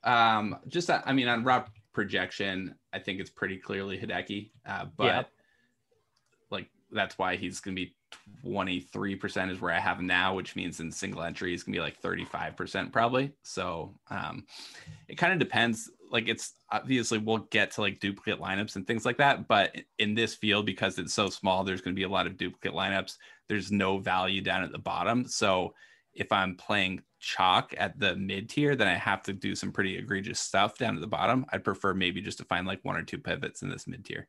Um, 0.04 0.56
just 0.68 0.90
I 0.90 1.12
mean, 1.12 1.28
on 1.28 1.44
rough 1.44 1.70
projection, 1.92 2.74
I 2.92 2.98
think 2.98 3.20
it's 3.20 3.30
pretty 3.30 3.56
clearly 3.56 3.98
Hideki, 3.98 4.50
uh, 4.66 4.86
but 4.96 5.04
Yeah. 5.06 5.22
like 6.50 6.70
that's 6.90 7.18
why 7.18 7.36
he's 7.36 7.60
gonna 7.60 7.74
be 7.74 7.96
23% 8.44 9.50
is 9.50 9.60
where 9.60 9.72
I 9.72 9.80
have 9.80 9.98
him 9.98 10.06
now, 10.06 10.34
which 10.34 10.54
means 10.54 10.78
in 10.78 10.92
single 10.92 11.22
entry 11.22 11.50
he's 11.50 11.64
gonna 11.64 11.76
be 11.76 11.80
like 11.80 12.00
35% 12.00 12.92
probably. 12.92 13.32
So 13.42 13.98
um 14.10 14.46
it 15.08 15.16
kind 15.16 15.32
of 15.32 15.38
depends. 15.40 15.90
Like 16.10 16.28
it's 16.28 16.54
obviously 16.70 17.18
we'll 17.18 17.48
get 17.50 17.72
to 17.72 17.80
like 17.80 17.98
duplicate 17.98 18.40
lineups 18.40 18.76
and 18.76 18.86
things 18.86 19.04
like 19.04 19.16
that, 19.18 19.48
but 19.48 19.74
in 19.98 20.14
this 20.14 20.34
field, 20.36 20.66
because 20.66 20.98
it's 20.98 21.14
so 21.14 21.28
small, 21.28 21.64
there's 21.64 21.80
gonna 21.80 21.94
be 21.94 22.04
a 22.04 22.08
lot 22.08 22.26
of 22.28 22.36
duplicate 22.36 22.72
lineups. 22.74 23.16
There's 23.48 23.70
no 23.70 23.98
value 23.98 24.40
down 24.40 24.62
at 24.62 24.72
the 24.72 24.78
bottom. 24.78 25.26
So 25.26 25.74
if 26.12 26.32
I'm 26.32 26.56
playing 26.56 27.02
chalk 27.20 27.74
at 27.76 27.98
the 27.98 28.16
mid 28.16 28.48
tier, 28.48 28.76
then 28.76 28.88
I 28.88 28.94
have 28.94 29.22
to 29.24 29.32
do 29.32 29.54
some 29.54 29.72
pretty 29.72 29.96
egregious 29.96 30.40
stuff 30.40 30.78
down 30.78 30.94
at 30.94 31.00
the 31.00 31.06
bottom. 31.06 31.46
I'd 31.52 31.64
prefer 31.64 31.94
maybe 31.94 32.20
just 32.20 32.38
to 32.38 32.44
find 32.44 32.66
like 32.66 32.80
one 32.84 32.96
or 32.96 33.02
two 33.02 33.18
pivots 33.18 33.62
in 33.62 33.68
this 33.70 33.86
mid 33.86 34.04
tier. 34.04 34.28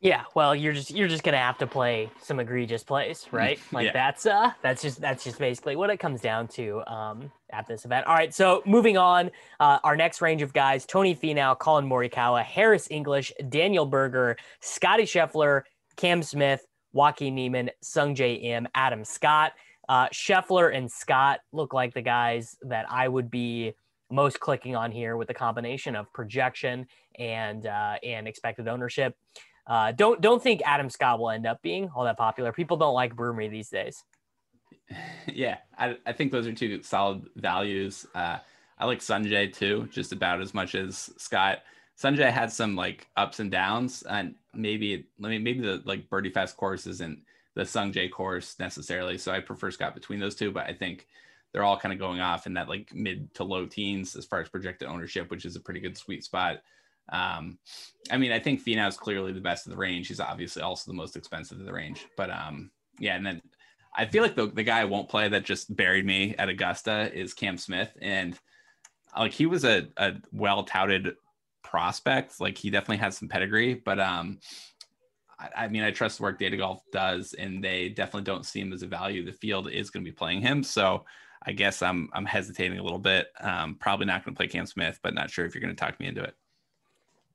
Yeah, 0.00 0.24
well, 0.34 0.54
you're 0.54 0.74
just 0.74 0.90
you're 0.90 1.08
just 1.08 1.22
gonna 1.22 1.38
have 1.38 1.56
to 1.58 1.66
play 1.66 2.10
some 2.20 2.38
egregious 2.38 2.84
plays, 2.84 3.26
right? 3.32 3.58
Like 3.72 3.86
Yeah. 3.86 3.92
that's 3.92 4.26
uh 4.26 4.52
that's 4.62 4.82
just 4.82 5.00
that's 5.00 5.24
just 5.24 5.38
basically 5.38 5.74
what 5.74 5.88
it 5.88 5.96
comes 5.98 6.20
down 6.20 6.48
to 6.48 6.82
um 6.86 7.32
at 7.50 7.66
this 7.66 7.84
event. 7.86 8.06
All 8.06 8.14
right, 8.14 8.34
so 8.34 8.62
moving 8.66 8.98
on, 8.98 9.30
uh, 9.58 9.78
our 9.84 9.96
next 9.96 10.20
range 10.20 10.42
of 10.42 10.52
guys: 10.52 10.84
Tony 10.84 11.14
Finau, 11.16 11.58
Collin 11.58 11.88
Morikawa, 11.88 12.42
Harris 12.44 12.88
English, 12.90 13.32
Daniel 13.48 13.86
Berger, 13.86 14.36
Scottie 14.60 15.04
Scheffler, 15.04 15.62
Cam 15.96 16.22
Smith, 16.22 16.66
Joaquin 16.96 17.34
Niemann, 17.34 17.70
Sung 17.82 18.14
J 18.14 18.38
M, 18.38 18.66
Adam 18.74 19.04
Scott. 19.04 19.52
Uh, 19.88 20.08
Scheffler 20.08 20.74
and 20.74 20.90
Scott 20.90 21.40
look 21.52 21.72
like 21.74 21.94
the 21.94 22.02
guys 22.02 22.56
that 22.62 22.86
I 22.90 23.06
would 23.06 23.30
be 23.30 23.74
most 24.10 24.40
clicking 24.40 24.74
on 24.74 24.90
here 24.90 25.16
with 25.16 25.28
the 25.28 25.34
combination 25.34 25.94
of 25.94 26.10
projection 26.14 26.86
and 27.18 27.66
uh, 27.66 27.96
and 28.02 28.26
expected 28.26 28.66
ownership. 28.66 29.14
Uh, 29.66 29.92
don't 29.92 30.22
don't 30.22 30.42
think 30.42 30.62
Adam 30.64 30.88
Scott 30.88 31.18
will 31.18 31.30
end 31.30 31.46
up 31.46 31.60
being 31.60 31.90
all 31.94 32.04
that 32.04 32.16
popular. 32.16 32.50
People 32.50 32.78
don't 32.78 32.94
like 32.94 33.14
Broomery 33.14 33.50
these 33.50 33.68
days. 33.68 34.02
yeah, 35.26 35.58
I, 35.76 35.96
I 36.06 36.12
think 36.12 36.32
those 36.32 36.46
are 36.46 36.52
two 36.54 36.82
solid 36.82 37.26
values. 37.36 38.06
Uh, 38.14 38.38
I 38.78 38.86
like 38.86 39.00
Sungjae 39.00 39.52
too, 39.52 39.88
just 39.92 40.12
about 40.12 40.40
as 40.40 40.54
much 40.54 40.74
as 40.74 41.10
Scott. 41.18 41.58
Sungjae 41.98 42.30
had 42.30 42.52
some 42.52 42.76
like 42.76 43.06
ups 43.16 43.40
and 43.40 43.50
downs, 43.50 44.02
and 44.02 44.34
maybe 44.54 45.06
let 45.18 45.30
me 45.30 45.38
maybe 45.38 45.60
the 45.60 45.82
like 45.84 46.08
Birdie 46.10 46.30
Fest 46.30 46.56
course 46.56 46.86
isn't 46.86 47.20
the 47.54 47.62
Sungjae 47.62 48.10
course 48.10 48.56
necessarily. 48.58 49.16
So 49.16 49.32
I 49.32 49.40
prefer 49.40 49.70
Scott 49.70 49.94
between 49.94 50.20
those 50.20 50.34
two, 50.34 50.50
but 50.50 50.66
I 50.66 50.74
think 50.74 51.06
they're 51.52 51.64
all 51.64 51.78
kind 51.78 51.92
of 51.92 51.98
going 51.98 52.20
off 52.20 52.46
in 52.46 52.54
that 52.54 52.68
like 52.68 52.94
mid 52.94 53.32
to 53.34 53.44
low 53.44 53.64
teens 53.64 54.14
as 54.14 54.26
far 54.26 54.40
as 54.40 54.48
projected 54.48 54.88
ownership, 54.88 55.30
which 55.30 55.46
is 55.46 55.56
a 55.56 55.60
pretty 55.60 55.80
good 55.80 55.96
sweet 55.96 56.22
spot. 56.22 56.58
Um, 57.08 57.58
I 58.10 58.18
mean, 58.18 58.32
I 58.32 58.40
think 58.40 58.62
Finau 58.62 58.88
is 58.88 58.96
clearly 58.96 59.32
the 59.32 59.40
best 59.40 59.66
of 59.66 59.70
the 59.70 59.78
range. 59.78 60.08
He's 60.08 60.20
obviously 60.20 60.60
also 60.60 60.90
the 60.90 60.96
most 60.96 61.16
expensive 61.16 61.58
of 61.58 61.64
the 61.64 61.72
range, 61.72 62.06
but 62.16 62.30
um, 62.30 62.70
yeah. 62.98 63.16
And 63.16 63.24
then 63.24 63.40
I 63.94 64.04
feel 64.04 64.22
like 64.22 64.36
the 64.36 64.48
the 64.48 64.62
guy 64.62 64.80
I 64.80 64.84
won't 64.84 65.08
play 65.08 65.28
that 65.28 65.44
just 65.44 65.74
buried 65.74 66.04
me 66.04 66.34
at 66.36 66.50
Augusta 66.50 67.10
is 67.14 67.32
Cam 67.32 67.56
Smith, 67.56 67.96
and 68.02 68.38
like 69.16 69.32
he 69.32 69.46
was 69.46 69.64
a, 69.64 69.88
a 69.96 70.16
well 70.32 70.64
touted 70.64 71.14
prospect. 71.76 72.40
Like 72.40 72.56
he 72.56 72.70
definitely 72.70 72.96
has 73.04 73.18
some 73.18 73.28
pedigree, 73.28 73.74
but 73.74 74.00
um, 74.00 74.38
I, 75.38 75.64
I 75.64 75.68
mean, 75.68 75.82
I 75.82 75.90
trust 75.90 76.16
the 76.16 76.22
work 76.22 76.38
Data 76.38 76.56
Golf 76.56 76.80
does, 76.90 77.34
and 77.34 77.62
they 77.62 77.90
definitely 77.90 78.22
don't 78.22 78.46
see 78.46 78.60
him 78.60 78.72
as 78.72 78.82
a 78.82 78.86
value. 78.86 79.26
The 79.26 79.32
field 79.32 79.70
is 79.70 79.90
going 79.90 80.02
to 80.02 80.10
be 80.10 80.14
playing 80.14 80.40
him, 80.40 80.62
so 80.62 81.04
I 81.44 81.52
guess 81.52 81.82
I'm 81.82 82.08
I'm 82.14 82.24
hesitating 82.24 82.78
a 82.78 82.82
little 82.82 82.98
bit. 82.98 83.28
Um, 83.40 83.74
probably 83.78 84.06
not 84.06 84.24
going 84.24 84.34
to 84.34 84.38
play 84.38 84.48
Cam 84.48 84.64
Smith, 84.64 84.98
but 85.02 85.12
not 85.12 85.30
sure 85.30 85.44
if 85.44 85.54
you're 85.54 85.60
going 85.60 85.76
to 85.76 85.78
talk 85.78 86.00
me 86.00 86.06
into 86.06 86.22
it. 86.22 86.34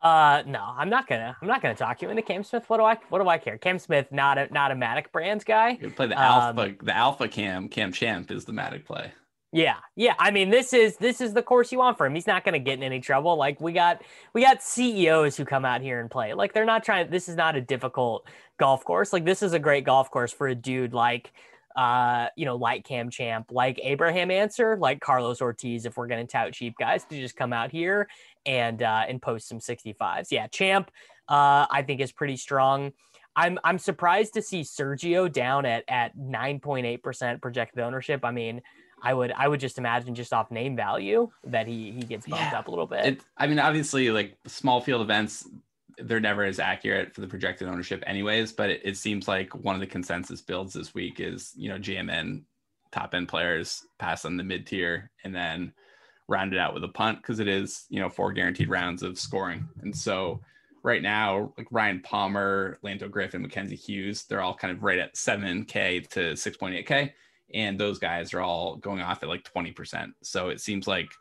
Uh, 0.02 0.42
no, 0.48 0.64
I'm 0.76 0.90
not 0.90 1.06
gonna. 1.06 1.38
I'm 1.40 1.48
not 1.48 1.62
gonna 1.62 1.76
talk 1.76 2.02
you 2.02 2.10
into 2.10 2.24
Cam 2.24 2.44
Smith. 2.44 2.68
What 2.68 2.78
do 2.78 2.84
I? 2.84 2.98
What 3.10 3.22
do 3.22 3.30
I 3.30 3.38
care? 3.38 3.60
Cam 3.60 3.78
Smith, 3.78 4.12
not 4.12 4.40
a 4.40 4.52
not 4.52 4.72
a 4.72 4.76
Mattek 4.76 5.12
Brands 5.12 5.44
guy. 5.44 5.78
You 5.80 5.92
play 5.92 6.08
the 6.08 6.18
Um, 6.18 6.58
alpha, 6.58 6.76
the 6.82 6.96
alpha 6.98 7.28
Cam 7.28 7.70
Cam 7.70 7.92
Champ 7.92 8.32
is 8.32 8.46
the 8.46 8.52
Mattek 8.52 8.86
play. 8.86 9.12
Yeah, 9.54 9.78
yeah. 9.98 10.14
I 10.18 10.32
mean, 10.32 10.50
this 10.50 10.72
is 10.72 10.96
this 10.96 11.20
is 11.20 11.34
the 11.34 11.44
course 11.44 11.74
you 11.74 11.80
want 11.80 11.98
for 11.98 12.06
him. 12.06 12.16
He's 12.16 12.28
not 12.28 12.46
going 12.46 12.54
to 12.54 12.60
get 12.60 12.78
in 12.78 12.84
any 12.84 13.02
trouble. 13.02 13.36
Like 13.36 13.60
we 13.60 13.74
got 13.74 14.02
we 14.34 14.44
got 14.44 14.64
CEOs 14.64 15.36
who 15.36 15.44
come 15.44 15.66
out 15.66 15.82
here 15.82 16.00
and 16.00 16.10
play. 16.10 16.34
Like 16.34 16.54
they're 16.54 16.64
not 16.66 16.86
trying. 16.86 17.10
This 17.10 17.28
is 17.28 17.36
not 17.36 17.58
a 17.58 17.62
difficult 17.62 18.26
golf 18.58 18.86
course. 18.86 19.12
Like 19.12 19.26
this 19.26 19.44
is 19.44 19.52
a 19.52 19.60
great 19.60 19.84
golf 19.84 20.10
course 20.10 20.32
for 20.32 20.48
a 20.48 20.56
dude 20.56 20.94
like 20.94 21.34
uh 21.76 22.28
you 22.38 22.46
know 22.46 22.56
like 22.56 22.86
Cam 22.86 23.10
Champ, 23.10 23.52
like 23.52 23.78
Abraham 23.84 24.32
Ancer, 24.32 24.78
like 24.78 25.02
Carlos 25.02 25.42
Ortiz. 25.42 25.86
If 25.86 25.98
we're 25.98 26.08
going 26.08 26.26
to 26.26 26.32
tout 26.32 26.54
cheap 26.54 26.76
guys 26.80 27.04
to 27.06 27.20
just 27.20 27.36
come 27.36 27.52
out 27.52 27.72
here 27.72 28.08
and 28.46 28.82
uh 28.82 29.04
and 29.08 29.22
post 29.22 29.50
some 29.50 29.60
65s. 29.60 30.28
Yeah, 30.32 30.48
Champ. 30.48 30.90
Uh, 31.28 31.66
I 31.70 31.84
think 31.86 32.02
is 32.02 32.12
pretty 32.12 32.38
strong. 32.38 32.92
I'm 33.36 33.60
I'm 33.64 33.80
surprised 33.80 34.34
to 34.34 34.42
see 34.42 34.62
Sergio 34.62 35.32
down 35.32 35.66
at 35.66 35.84
at 35.88 36.18
9.8% 36.18 37.42
projected 37.42 37.80
ownership. 37.80 38.26
I 38.26 38.32
mean, 38.32 38.62
I 39.04 39.14
would 39.14 39.32
I 39.32 39.48
would 39.48 39.60
just 39.60 39.78
imagine 39.78 40.14
just 40.16 40.34
off 40.34 40.52
name 40.52 40.76
value 40.76 41.30
that 41.46 41.68
he 41.68 41.92
he 41.92 42.02
gets 42.02 42.28
bumped 42.28 42.44
Yeah. 42.52 42.60
up 42.60 42.68
a 42.68 42.70
little 42.70 42.88
bit. 42.88 43.06
It, 43.06 43.22
I 43.38 43.48
mean, 43.48 43.60
obviously, 43.60 44.12
like 44.12 44.38
small 44.48 44.82
field 44.82 45.02
events, 45.02 45.48
they're 45.98 46.20
never 46.20 46.44
as 46.44 46.60
accurate 46.60 47.14
for 47.14 47.22
the 47.22 47.28
projected 47.28 47.68
ownership, 47.68 48.04
anyways. 48.08 48.52
But 48.54 48.70
it, 48.70 48.82
it 48.84 48.98
seems 48.98 49.28
like 49.28 49.54
one 49.56 49.76
of 49.76 49.82
the 49.82 49.88
consensus 49.88 50.42
builds 50.42 50.74
this 50.74 50.94
week 50.94 51.20
is 51.20 51.52
you 51.56 51.70
know 51.70 51.78
GMN 51.78 52.44
top 52.92 53.14
end 53.14 53.28
players 53.28 53.86
pass 54.00 54.26
on 54.26 54.38
the 54.38 54.44
mid 54.44 54.68
tier 54.68 55.10
and 55.24 55.34
then 55.34 55.74
round 56.28 56.54
it 56.54 56.60
out 56.60 56.74
with 56.74 56.84
a 56.84 56.88
punt 56.90 57.18
because 57.18 57.40
it 57.40 57.48
is 57.48 57.86
you 57.90 58.00
know 58.00 58.10
four 58.10 58.32
guaranteed 58.34 58.70
rounds 58.70 59.02
of 59.04 59.18
scoring. 59.20 59.68
And 59.82 59.96
so 59.96 60.42
right 60.84 61.02
now, 61.02 61.54
like 61.58 61.68
Ryan 61.72 62.00
Palmer, 62.02 62.80
Lanto 62.84 63.10
Griffin, 63.10 63.42
Mackenzie 63.42 63.76
Hughes, 63.76 64.24
they're 64.26 64.42
all 64.42 64.56
kind 64.56 64.76
of 64.76 64.82
right 64.84 64.98
at 64.98 65.14
7K 65.14 66.08
to 66.10 66.20
6.8K. 66.34 67.12
And 67.54 67.80
those 67.80 68.00
guys 68.00 68.34
are 68.34 68.42
all 68.42 68.76
going 68.78 69.02
off 69.02 69.24
at 69.24 69.30
like 69.30 69.44
20%. 69.44 70.12
So 70.22 70.50
it 70.50 70.62
seems 70.62 70.88
like 70.88 71.12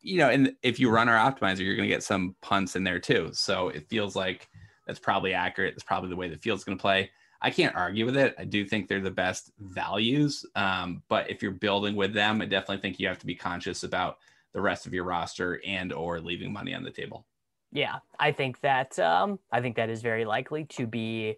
you 0.00 0.18
know, 0.18 0.28
and 0.28 0.54
if 0.62 0.78
you 0.78 0.88
run 0.88 1.08
our 1.08 1.32
optimizer, 1.32 1.60
you're 1.60 1.74
going 1.74 1.88
to 1.88 1.94
get 1.94 2.04
some 2.04 2.36
punts 2.42 2.76
in 2.76 2.84
there 2.84 3.00
too. 3.00 3.30
So 3.32 3.70
it 3.70 3.88
feels 3.88 4.14
like 4.14 4.48
that's 4.86 5.00
probably 5.00 5.34
accurate. 5.34 5.74
That's 5.74 5.82
probably 5.82 6.10
the 6.10 6.16
way 6.16 6.28
the 6.28 6.36
field's 6.36 6.64
going 6.64 6.78
to 6.78 6.82
play. 6.82 7.10
I 7.42 7.50
can't 7.50 7.74
argue 7.74 8.06
with 8.06 8.16
it. 8.16 8.34
I 8.38 8.44
do 8.44 8.64
think 8.64 8.88
they're 8.88 9.00
the 9.00 9.10
best 9.10 9.50
values. 9.58 10.46
Um, 10.54 11.02
but 11.08 11.28
if 11.28 11.42
you're 11.42 11.52
building 11.52 11.96
with 11.96 12.14
them, 12.14 12.40
I 12.40 12.46
definitely 12.46 12.78
think 12.78 12.98
you 12.98 13.08
have 13.08 13.18
to 13.18 13.26
be 13.26 13.34
conscious 13.34 13.82
about 13.82 14.18
the 14.52 14.60
rest 14.60 14.86
of 14.86 14.94
your 14.94 15.04
roster 15.04 15.60
and 15.66 15.92
or 15.92 16.20
leaving 16.20 16.52
money 16.52 16.72
on 16.72 16.84
the 16.84 16.90
table. 16.90 17.26
yeah, 17.72 17.96
I 18.18 18.30
think 18.32 18.60
that 18.60 18.98
um 19.00 19.40
I 19.50 19.60
think 19.60 19.76
that 19.76 19.90
is 19.90 20.00
very 20.00 20.24
likely 20.24 20.64
to 20.76 20.86
be 20.86 21.36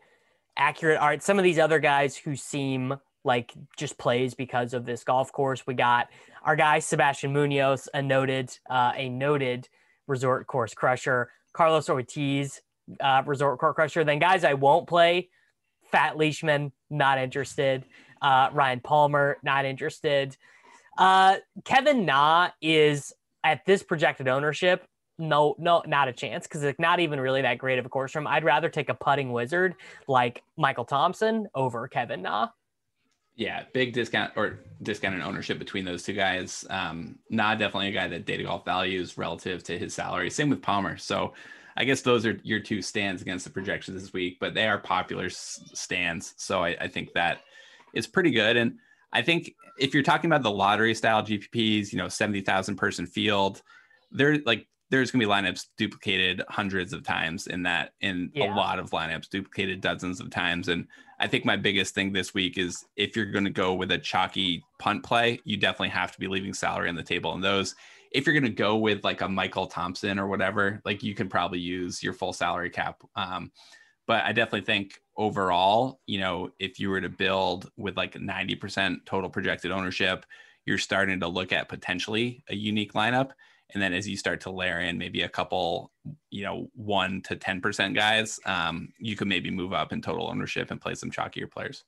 accurate. 0.57 0.99
All 0.99 1.09
right, 1.09 1.23
some 1.23 1.39
of 1.39 1.45
these 1.45 1.59
other 1.59 1.79
guys 1.79 2.17
who 2.17 2.37
seem 2.37 2.95
like 3.27 3.53
just 3.77 3.99
plays 3.99 4.33
because 4.35 4.73
of 4.73 4.87
this 4.87 5.05
golf 5.05 5.33
course. 5.33 5.67
We 5.67 5.75
got 5.75 6.09
our 6.45 6.57
guy 6.57 6.79
Sebastian 6.79 7.33
Munoz, 7.33 7.89
a 7.93 8.01
noted 8.01 8.57
uh, 8.71 8.93
a 8.97 9.09
noted 9.09 9.69
resort 10.07 10.47
course 10.47 10.73
crusher. 10.73 11.31
Carlos 11.53 11.91
Ortiz, 11.91 12.63
uh, 13.01 13.23
resort 13.27 13.59
course 13.59 13.75
crusher. 13.75 14.05
Then 14.05 14.21
guys 14.21 14.45
I 14.45 14.55
won't 14.55 14.87
play. 14.87 15.29
Fat 15.91 16.17
Leishman, 16.17 16.73
not 16.89 17.19
interested. 17.19 17.85
Uh, 18.23 18.49
Ryan 18.53 18.81
Palmer, 18.81 19.39
not 19.43 19.65
interested. 19.65 20.37
Uh, 20.97 21.37
Kevin 21.65 22.07
Na 22.07 22.51
is 22.63 23.13
at 23.45 23.65
this 23.67 23.83
projected 23.83 24.29
ownership. 24.29 24.87
No, 25.19 25.55
no, 25.59 25.83
not 25.87 26.09
a 26.09 26.13
chance 26.13 26.47
because 26.47 26.63
it's 26.63 26.79
not 26.79 27.01
even 27.01 27.21
really 27.21 27.43
that 27.43 27.59
great 27.59 27.79
of 27.79 27.87
a 27.87 27.89
course 27.89 28.13
from. 28.13 28.27
I'd 28.27 28.45
rather 28.45 28.69
take 28.69 28.89
a 28.89 28.95
putting 28.95 29.33
wizard 29.33 29.75
like 30.09 30.43
Michael 30.57 30.85
Thompson 30.85 31.49
over 31.55 31.89
Kevin 31.89 32.23
Na. 32.23 32.49
Yeah, 33.37 33.65
big 33.75 33.93
discount 33.93 34.33
or 34.35 34.61
discount 34.83 35.15
in 35.15 35.21
ownership 35.21 35.59
between 35.59 35.85
those 35.85 36.03
two 36.03 36.15
guys. 36.15 36.65
Um, 36.71 37.19
not 37.29 37.59
definitely 37.59 37.89
a 37.89 37.93
guy 37.93 38.09
that 38.09 38.25
data 38.25 38.45
golf 38.45 38.65
values 38.65 39.19
relative 39.19 39.63
to 39.65 39.79
his 39.79 39.93
salary. 39.93 40.31
Same 40.31 40.49
with 40.49 40.63
Palmer. 40.63 40.97
So 40.97 41.35
I 41.77 41.85
guess 41.85 42.01
those 42.01 42.25
are 42.25 42.41
your 42.43 42.61
two 42.61 42.81
stands 42.81 43.21
against 43.21 43.45
the 43.45 43.51
projections 43.51 44.03
this 44.03 44.13
week, 44.15 44.39
but 44.41 44.55
they 44.55 44.67
are 44.67 44.79
popular 44.79 45.29
stands. 45.29 46.33
So 46.39 46.65
I, 46.65 46.77
I 46.81 46.89
think 46.89 47.13
that 47.13 47.41
is 47.93 48.07
pretty 48.07 48.31
good. 48.31 48.57
And 48.57 48.79
I 49.13 49.21
think 49.21 49.55
if 49.79 49.93
you're 49.93 50.03
talking 50.03 50.31
about 50.31 50.43
the 50.43 50.51
lottery 50.51 50.95
style 50.95 51.23
GPPs, 51.23 51.93
you 51.93 51.99
know, 51.99 52.09
70,000 52.09 52.77
person 52.77 53.07
field, 53.07 53.61
they're 54.11 54.39
like 54.47 54.67
there's 54.91 55.11
going 55.11 55.21
to 55.21 55.27
be 55.27 55.33
lineups 55.33 55.67
duplicated 55.77 56.43
hundreds 56.49 56.93
of 56.93 57.03
times 57.03 57.47
in 57.47 57.63
that 57.65 57.93
in 58.01 58.31
Yeah. 58.35 58.53
a 58.53 58.57
lot 58.57 58.79
of 58.79 58.91
lineups 58.91 59.29
duplicated 59.29 59.81
dozens 59.81 60.21
of 60.21 60.31
times 60.31 60.69
and 60.69 60.87
I 61.19 61.27
think 61.27 61.45
my 61.47 61.57
biggest 61.57 61.95
thing 61.95 62.13
this 62.13 62.35
week 62.35 62.59
is 62.59 62.85
if 62.97 63.17
you're 63.17 63.25
going 63.33 63.45
to 63.45 63.51
go 63.51 63.73
with 63.73 63.91
a 63.91 63.97
chalky 63.99 64.63
punt 64.79 65.03
play, 65.03 65.41
you 65.45 65.57
definitely 65.57 65.89
have 65.89 66.13
to 66.13 66.21
be 66.21 66.29
leaving 66.29 66.53
salary 66.53 66.91
on 66.91 66.95
the 66.95 67.03
table. 67.03 67.33
And 67.33 67.43
those, 67.43 67.75
if 68.13 68.27
you're 68.27 68.35
going 68.35 68.43
to 68.45 68.51
go 68.51 68.77
with 68.77 69.03
like 69.03 69.23
a 69.23 69.29
Michael 69.29 69.67
Thompson 69.67 70.19
or 70.19 70.27
whatever, 70.27 70.83
like 70.85 71.03
you 71.03 71.15
can 71.15 71.31
probably 71.31 71.59
use 71.59 72.03
your 72.03 72.13
full 72.13 72.35
salary 72.35 72.69
cap. 72.69 73.01
Um, 73.15 73.51
but 74.07 74.25
I 74.25 74.33
definitely 74.33 74.67
think 74.67 75.01
overall, 75.17 76.01
you 76.07 76.21
know, 76.21 76.51
if 76.59 76.79
you 76.79 76.91
were 76.91 77.01
to 77.01 77.09
build 77.09 77.71
with 77.79 77.97
like 77.97 78.13
90% 78.13 79.07
total 79.07 79.31
projected 79.31 79.71
ownership, 79.71 80.27
you're 80.67 80.77
starting 80.77 81.21
to 81.21 81.29
look 81.29 81.51
at 81.51 81.71
potentially 81.71 82.45
a 82.51 82.55
unique 82.55 82.93
lineup. 82.93 83.31
And 83.75 83.83
then 83.83 83.93
as 83.93 84.09
you 84.09 84.17
start 84.17 84.41
to 84.43 84.51
layer 84.51 84.81
in 84.81 84.97
maybe 84.97 85.23
a 85.23 85.29
couple, 85.29 85.91
you 86.31 86.45
know, 86.45 86.69
one 86.75 87.21
to 87.23 87.37
10% 87.37 87.95
guys, 87.95 88.39
um, 88.47 88.93
you 88.99 89.17
could 89.17 89.29
maybe 89.29 89.51
move 89.51 89.73
up 89.73 89.93
in 89.93 90.01
total 90.01 90.29
ownership 90.29 90.71
and 90.71 90.81
play 90.81 90.95
some 90.95 91.11
chalkier 91.11 91.51
players. 91.51 91.85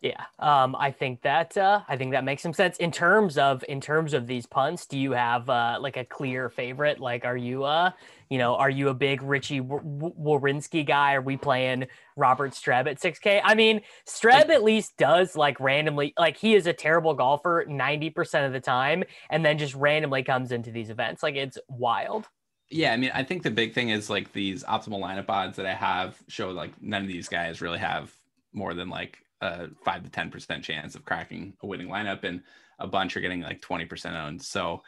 Yeah, 0.00 0.24
um, 0.38 0.76
I 0.76 0.92
think 0.92 1.22
that 1.22 1.56
uh, 1.56 1.80
I 1.88 1.96
think 1.96 2.12
that 2.12 2.22
makes 2.22 2.40
some 2.42 2.52
sense 2.52 2.76
in 2.76 2.92
terms 2.92 3.36
of 3.36 3.64
in 3.68 3.80
terms 3.80 4.14
of 4.14 4.28
these 4.28 4.46
punts. 4.46 4.86
Do 4.86 4.96
you 4.96 5.10
have 5.10 5.50
uh, 5.50 5.78
like 5.80 5.96
a 5.96 6.04
clear 6.04 6.48
favorite? 6.48 7.00
Like, 7.00 7.24
are 7.24 7.36
you 7.36 7.64
uh, 7.64 7.90
you 8.30 8.38
know, 8.38 8.54
are 8.54 8.70
you 8.70 8.90
a 8.90 8.94
big 8.94 9.22
Richie 9.22 9.58
W- 9.58 9.82
W- 9.82 10.14
Werenski 10.14 10.86
guy? 10.86 11.14
Are 11.14 11.20
we 11.20 11.36
playing 11.36 11.86
Robert 12.16 12.52
Streb 12.52 12.88
at 12.88 13.00
6K? 13.00 13.40
I 13.42 13.56
mean, 13.56 13.80
Streb 14.06 14.50
at 14.50 14.62
least 14.62 14.96
does 14.98 15.34
like 15.34 15.58
randomly, 15.58 16.14
like 16.16 16.36
he 16.36 16.54
is 16.54 16.68
a 16.68 16.72
terrible 16.72 17.14
golfer 17.14 17.64
90% 17.68 18.46
of 18.46 18.52
the 18.52 18.60
time, 18.60 19.02
and 19.30 19.44
then 19.44 19.58
just 19.58 19.74
randomly 19.74 20.22
comes 20.22 20.52
into 20.52 20.70
these 20.70 20.90
events. 20.90 21.24
Like 21.24 21.34
it's 21.34 21.58
wild. 21.68 22.28
Yeah, 22.70 22.92
I 22.92 22.98
mean, 22.98 23.10
I 23.14 23.24
think 23.24 23.42
the 23.42 23.50
big 23.50 23.72
thing 23.72 23.88
is 23.88 24.10
like 24.10 24.32
these 24.32 24.62
optimal 24.62 25.00
lineup 25.00 25.28
odds 25.28 25.56
that 25.56 25.66
I 25.66 25.74
have 25.74 26.22
show 26.28 26.50
like 26.50 26.80
none 26.80 27.02
of 27.02 27.08
these 27.08 27.28
guys 27.28 27.60
really 27.60 27.78
have 27.78 28.12
more 28.52 28.74
than 28.74 28.90
like 28.90 29.18
a 29.40 29.68
five 29.84 30.02
to 30.04 30.10
ten 30.10 30.30
percent 30.30 30.64
chance 30.64 30.94
of 30.94 31.04
cracking 31.04 31.54
a 31.62 31.66
winning 31.66 31.88
lineup, 31.88 32.24
and 32.24 32.42
a 32.78 32.86
bunch 32.86 33.16
are 33.16 33.20
getting 33.20 33.42
like 33.42 33.60
twenty 33.60 33.84
percent 33.84 34.16
owned. 34.16 34.42
So, 34.42 34.82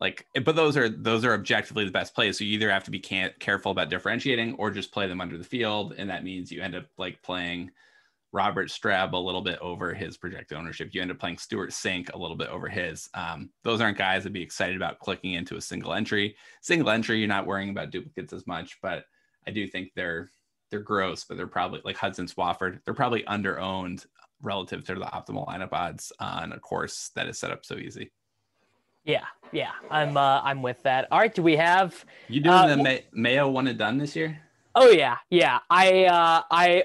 like, 0.00 0.26
but 0.44 0.56
those 0.56 0.76
are 0.76 0.88
those 0.88 1.24
are 1.24 1.34
objectively 1.34 1.84
the 1.84 1.90
best 1.90 2.14
plays. 2.14 2.38
So 2.38 2.44
you 2.44 2.54
either 2.54 2.70
have 2.70 2.84
to 2.84 2.90
be 2.90 3.00
careful 3.00 3.72
about 3.72 3.90
differentiating 3.90 4.54
or 4.54 4.70
just 4.70 4.92
play 4.92 5.06
them 5.06 5.20
under 5.20 5.38
the 5.38 5.44
field, 5.44 5.94
and 5.96 6.08
that 6.10 6.24
means 6.24 6.50
you 6.50 6.62
end 6.62 6.74
up 6.74 6.86
like 6.98 7.22
playing 7.22 7.70
Robert 8.32 8.70
Streb 8.70 9.12
a 9.12 9.16
little 9.16 9.42
bit 9.42 9.58
over 9.60 9.92
his 9.92 10.16
projected 10.16 10.56
ownership. 10.56 10.88
You 10.92 11.02
end 11.02 11.10
up 11.10 11.18
playing 11.18 11.36
Stewart 11.36 11.70
Cink 11.70 12.12
a 12.14 12.18
little 12.18 12.36
bit 12.36 12.48
over 12.48 12.66
his. 12.66 13.10
Um, 13.12 13.50
those 13.62 13.82
aren't 13.82 13.98
guys 13.98 14.24
that 14.24 14.32
be 14.32 14.40
excited 14.40 14.74
about 14.74 15.00
clicking 15.00 15.34
into 15.34 15.56
a 15.56 15.60
single 15.60 15.92
entry. 15.92 16.34
Single 16.62 16.88
entry, 16.88 17.18
you're 17.18 17.28
not 17.28 17.46
worrying 17.46 17.68
about 17.68 17.90
duplicates 17.90 18.32
as 18.32 18.46
much, 18.46 18.78
but 18.80 19.04
I 19.46 19.50
do 19.50 19.68
think 19.68 19.92
they're 19.94 20.30
they're 20.72 20.80
gross, 20.80 21.22
but 21.22 21.36
they're 21.36 21.46
probably 21.46 21.80
like 21.84 21.96
Hudson 21.96 22.26
Swafford. 22.26 22.80
They're 22.84 22.94
probably 22.94 23.24
under 23.26 23.60
owned 23.60 24.06
relative 24.40 24.84
to 24.86 24.94
the 24.94 25.04
optimal 25.04 25.46
lineup 25.46 25.72
odds 25.72 26.12
on 26.18 26.50
a 26.52 26.58
course 26.58 27.10
that 27.14 27.28
is 27.28 27.38
set 27.38 27.52
up 27.52 27.64
so 27.64 27.76
easy. 27.76 28.10
Yeah, 29.04 29.24
yeah, 29.52 29.72
I'm 29.90 30.16
uh, 30.16 30.40
I'm 30.42 30.62
with 30.62 30.82
that. 30.84 31.08
All 31.12 31.20
right, 31.20 31.32
do 31.32 31.42
we 31.42 31.56
have 31.56 32.04
you 32.28 32.40
doing 32.40 32.54
uh, 32.54 32.66
the 32.68 32.82
May- 32.82 33.04
Mayo 33.12 33.48
one 33.48 33.68
and 33.68 33.78
done 33.78 33.98
this 33.98 34.16
year? 34.16 34.40
Oh 34.74 34.88
yeah, 34.88 35.18
yeah. 35.28 35.58
I 35.68 36.06
uh, 36.06 36.42
I 36.50 36.84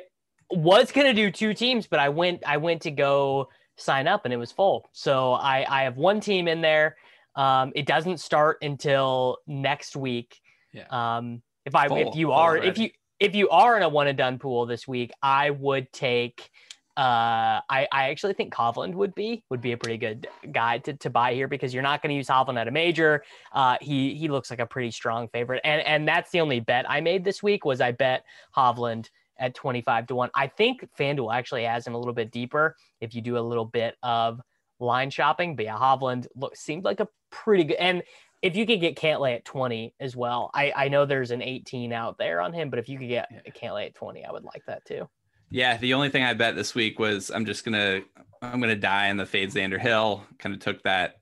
was 0.51 0.91
gonna 0.91 1.13
do 1.13 1.31
two 1.31 1.53
teams, 1.53 1.87
but 1.87 1.99
I 1.99 2.09
went 2.09 2.43
I 2.45 2.57
went 2.57 2.81
to 2.83 2.91
go 2.91 3.49
sign 3.77 4.07
up 4.07 4.25
and 4.25 4.33
it 4.33 4.37
was 4.37 4.51
full. 4.51 4.89
So 4.91 5.33
I 5.33 5.65
I 5.69 5.83
have 5.83 5.95
one 5.95 6.19
team 6.19 6.47
in 6.47 6.59
there. 6.61 6.97
Um, 7.35 7.71
it 7.75 7.85
doesn't 7.85 8.19
start 8.19 8.57
until 8.63 9.37
next 9.47 9.95
week. 9.95 10.41
Yeah. 10.73 10.87
Um, 10.89 11.41
if 11.65 11.75
I 11.75 11.87
full, 11.87 11.97
if 11.97 12.15
you 12.15 12.31
are 12.31 12.51
already. 12.51 12.67
if 12.67 12.77
you 12.79 12.89
if 13.19 13.35
you 13.35 13.49
are 13.49 13.77
in 13.77 13.83
a 13.83 13.89
one 13.89 14.07
and 14.07 14.17
done 14.17 14.39
pool 14.39 14.65
this 14.65 14.87
week, 14.87 15.11
I 15.21 15.49
would 15.49 15.91
take. 15.91 16.49
Uh, 16.95 17.61
I, 17.69 17.87
I 17.91 18.09
actually 18.09 18.33
think 18.33 18.55
Hovland 18.55 18.95
would 18.95 19.13
be 19.13 19.43
would 19.51 19.61
be 19.61 19.71
a 19.71 19.77
pretty 19.77 19.97
good 19.97 20.27
guy 20.51 20.79
to, 20.79 20.93
to 20.93 21.11
buy 21.11 21.35
here 21.35 21.47
because 21.47 21.71
you're 21.71 21.83
not 21.83 22.01
going 22.01 22.09
to 22.09 22.15
use 22.15 22.27
Hovland 22.27 22.57
at 22.59 22.67
a 22.67 22.71
major. 22.71 23.23
Uh, 23.51 23.77
he 23.81 24.15
he 24.15 24.27
looks 24.27 24.49
like 24.49 24.59
a 24.59 24.65
pretty 24.65 24.89
strong 24.89 25.27
favorite, 25.27 25.61
and 25.63 25.81
and 25.85 26.07
that's 26.07 26.31
the 26.31 26.41
only 26.41 26.59
bet 26.59 26.89
I 26.89 27.01
made 27.01 27.23
this 27.23 27.43
week 27.43 27.65
was 27.65 27.81
I 27.81 27.91
bet 27.91 28.23
Hovland 28.55 29.09
at 29.39 29.53
25 29.53 30.07
to 30.07 30.15
1. 30.15 30.31
I 30.33 30.47
think 30.47 30.87
FanDuel 30.97 31.33
actually 31.33 31.63
has 31.63 31.85
him 31.85 31.93
a 31.93 31.97
little 31.99 32.13
bit 32.13 32.31
deeper 32.31 32.75
if 33.01 33.13
you 33.13 33.21
do 33.21 33.37
a 33.37 33.39
little 33.39 33.65
bit 33.65 33.95
of 34.01 34.41
line 34.79 35.09
shopping. 35.09 35.55
But 35.55 35.65
yeah, 35.65 35.77
Hovland 35.77 36.27
look 36.35 36.55
seemed 36.55 36.83
like 36.83 36.99
a 36.99 37.07
pretty 37.29 37.65
good 37.65 37.77
and 37.77 38.03
if 38.41 38.55
you 38.55 38.65
could 38.65 38.79
get 38.79 38.95
Cantlay 38.95 39.35
at 39.35 39.45
20 39.45 39.93
as 39.99 40.15
well, 40.15 40.51
I, 40.53 40.71
I 40.75 40.87
know 40.89 41.05
there's 41.05 41.31
an 41.31 41.41
18 41.41 41.91
out 41.91 42.17
there 42.17 42.41
on 42.41 42.53
him, 42.53 42.69
but 42.69 42.79
if 42.79 42.87
you 42.87 42.97
could 42.97 43.09
get 43.09 43.27
yeah. 43.31 43.51
Cantlay 43.51 43.87
at 43.87 43.95
20, 43.95 44.25
I 44.25 44.31
would 44.31 44.43
like 44.43 44.63
that 44.67 44.85
too. 44.85 45.07
Yeah, 45.49 45.77
the 45.77 45.93
only 45.93 46.09
thing 46.09 46.23
I 46.23 46.33
bet 46.33 46.55
this 46.55 46.75
week 46.75 46.99
was 46.99 47.31
I'm 47.31 47.45
just 47.45 47.63
gonna 47.63 48.01
I'm 48.41 48.59
gonna 48.59 48.75
die 48.75 49.07
in 49.07 49.15
the 49.15 49.25
fade 49.25 49.49
Xander 49.49 49.79
Hill. 49.79 50.25
Kind 50.39 50.53
of 50.53 50.59
took 50.59 50.83
that 50.83 51.21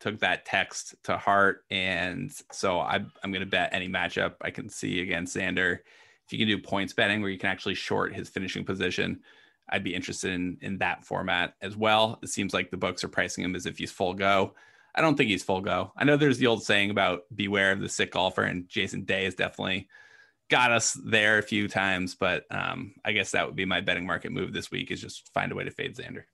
took 0.00 0.18
that 0.20 0.46
text 0.46 0.94
to 1.04 1.18
heart, 1.18 1.64
and 1.70 2.32
so 2.50 2.80
I, 2.80 3.04
I'm 3.22 3.32
gonna 3.32 3.44
bet 3.44 3.68
any 3.72 3.86
matchup 3.86 4.36
I 4.40 4.50
can 4.50 4.70
see 4.70 5.00
against 5.00 5.36
Xander 5.36 5.80
if 6.26 6.32
you 6.32 6.38
can 6.38 6.48
do 6.48 6.58
points 6.58 6.92
betting 6.92 7.20
where 7.20 7.30
you 7.30 7.38
can 7.38 7.50
actually 7.50 7.74
short 7.74 8.14
his 8.14 8.28
finishing 8.28 8.64
position, 8.64 9.20
I'd 9.68 9.84
be 9.84 9.94
interested 9.94 10.32
in 10.32 10.58
in 10.62 10.78
that 10.78 11.04
format 11.04 11.54
as 11.60 11.76
well. 11.76 12.18
It 12.22 12.28
seems 12.28 12.54
like 12.54 12.70
the 12.70 12.76
books 12.76 13.04
are 13.04 13.08
pricing 13.08 13.44
him 13.44 13.54
as 13.54 13.66
if 13.66 13.78
he's 13.78 13.92
full 13.92 14.14
go. 14.14 14.54
I 14.94 15.00
don't 15.00 15.16
think 15.16 15.30
he's 15.30 15.42
full 15.42 15.60
go. 15.60 15.92
I 15.96 16.04
know 16.04 16.16
there's 16.16 16.38
the 16.38 16.46
old 16.46 16.62
saying 16.62 16.90
about 16.90 17.22
beware 17.34 17.72
of 17.72 17.80
the 17.80 17.88
sick 17.88 18.12
golfer, 18.12 18.42
and 18.42 18.68
Jason 18.68 19.04
Day 19.04 19.24
has 19.24 19.34
definitely 19.34 19.88
got 20.50 20.70
us 20.70 20.92
there 21.04 21.38
a 21.38 21.42
few 21.42 21.68
times. 21.68 22.14
But 22.14 22.44
um, 22.50 22.94
I 23.04 23.12
guess 23.12 23.32
that 23.32 23.46
would 23.46 23.56
be 23.56 23.64
my 23.64 23.80
betting 23.80 24.06
market 24.06 24.32
move 24.32 24.52
this 24.52 24.70
week 24.70 24.90
is 24.90 25.00
just 25.00 25.32
find 25.34 25.50
a 25.50 25.54
way 25.54 25.64
to 25.64 25.70
fade 25.70 25.96
Xander. 25.96 26.24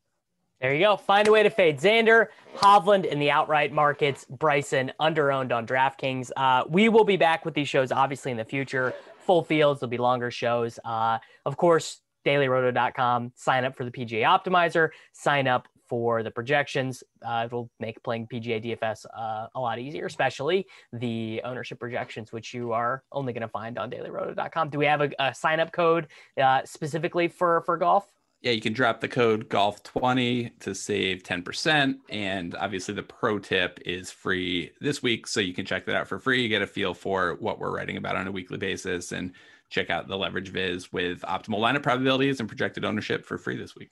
There 0.61 0.75
you 0.75 0.81
go. 0.81 0.99
Find 0.99 1.27
a 1.27 1.33
way 1.33 1.43
to 1.43 1.49
fade 1.49 1.79
Xander, 1.79 2.27
Hovland 2.57 3.07
in 3.07 3.19
the 3.19 3.31
outright 3.31 3.73
markets, 3.73 4.27
Bryson 4.27 4.93
underowned 5.01 5.53
on 5.53 5.67
DraftKings. 5.67 6.31
Uh, 6.37 6.65
we 6.69 6.91
will 6.91 7.05
be 7.05 7.17
back 7.17 7.47
with 7.47 7.55
these 7.55 7.69
shows 7.69 7.91
obviously 7.91 8.31
in 8.31 8.37
the 8.37 8.45
future 8.45 8.93
full 9.21 9.43
fields. 9.43 9.81
There'll 9.81 9.91
be 9.91 9.97
longer 9.97 10.31
shows. 10.31 10.79
Uh, 10.85 11.19
of 11.47 11.57
course, 11.57 12.03
dailyroto.com. 12.27 13.33
Sign 13.37 13.65
up 13.65 13.75
for 13.75 13.87
the 13.87 13.91
PGA 13.91 14.23
Optimizer. 14.23 14.91
Sign 15.13 15.49
up 15.49 15.67
for 15.91 16.23
the 16.23 16.31
projections. 16.31 17.03
Uh, 17.27 17.43
it'll 17.47 17.69
make 17.81 18.03
playing 18.03 18.27
PGA 18.29 18.65
DFS 18.65 19.05
uh, 19.15 19.49
a 19.55 19.61
lot 19.61 19.79
easier, 19.79 20.07
especially 20.07 20.67
the 20.93 21.43
ownership 21.45 21.79
projections, 21.79 22.33
which 22.33 22.55
you 22.55 22.73
are 22.73 23.03
only 23.13 23.35
going 23.35 23.43
to 23.43 23.49
find 23.49 23.79
on 23.79 23.91
dailyroto.com. 23.91 24.71
Do 24.71 24.79
we 24.79 24.87
have 24.87 25.03
a, 25.03 25.11
a 25.19 25.35
sign 25.35 25.61
up 25.61 25.73
code 25.73 26.07
uh, 26.41 26.63
specifically 26.65 27.29
for 27.29 27.63
for 27.67 27.77
golf? 27.77 28.11
yeah, 28.43 28.53
you 28.53 28.61
can 28.63 28.73
drop 28.73 29.01
the 29.03 29.09
code 29.09 29.51
golf20 29.51 30.59
to 30.61 30.75
save 30.75 31.23
10%. 31.23 31.97
And 32.09 32.55
obviously, 32.55 32.95
the 32.95 33.03
pro 33.03 33.39
tip 33.39 33.79
is 33.85 34.11
free 34.11 34.73
this 34.81 35.03
week. 35.03 35.27
So 35.27 35.41
you 35.41 35.53
can 35.53 35.67
check 35.67 35.85
that 35.87 35.95
out 35.95 36.09
for 36.09 36.19
free. 36.19 36.49
Get 36.49 36.63
a 36.63 36.67
feel 36.67 36.95
for 36.95 37.37
what 37.41 37.59
we're 37.59 37.75
writing 37.75 37.99
about 37.99 38.17
on 38.17 38.27
a 38.27 38.33
weekly 38.33 38.57
basis 38.57 39.13
and 39.13 39.33
check 39.69 39.91
out 39.91 40.09
the 40.09 40.17
leverage 40.17 40.49
viz 40.49 40.91
with 40.91 41.21
optimal 41.23 41.59
lineup 41.59 41.83
probabilities 41.83 42.41
and 42.41 42.49
projected 42.49 42.85
ownership 42.85 43.27
for 43.27 43.37
free 43.37 43.57
this 43.57 43.77
week. 43.77 43.91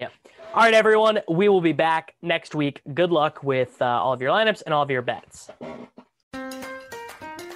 Yep. 0.00 0.12
All 0.54 0.62
right, 0.62 0.74
everyone. 0.74 1.20
We 1.28 1.48
will 1.48 1.60
be 1.60 1.72
back 1.72 2.14
next 2.22 2.54
week. 2.54 2.80
Good 2.94 3.10
luck 3.10 3.42
with 3.42 3.80
uh, 3.80 3.84
all 3.84 4.12
of 4.12 4.20
your 4.20 4.30
lineups 4.30 4.62
and 4.64 4.74
all 4.74 4.82
of 4.82 4.90
your 4.90 5.02
bets. 5.02 5.50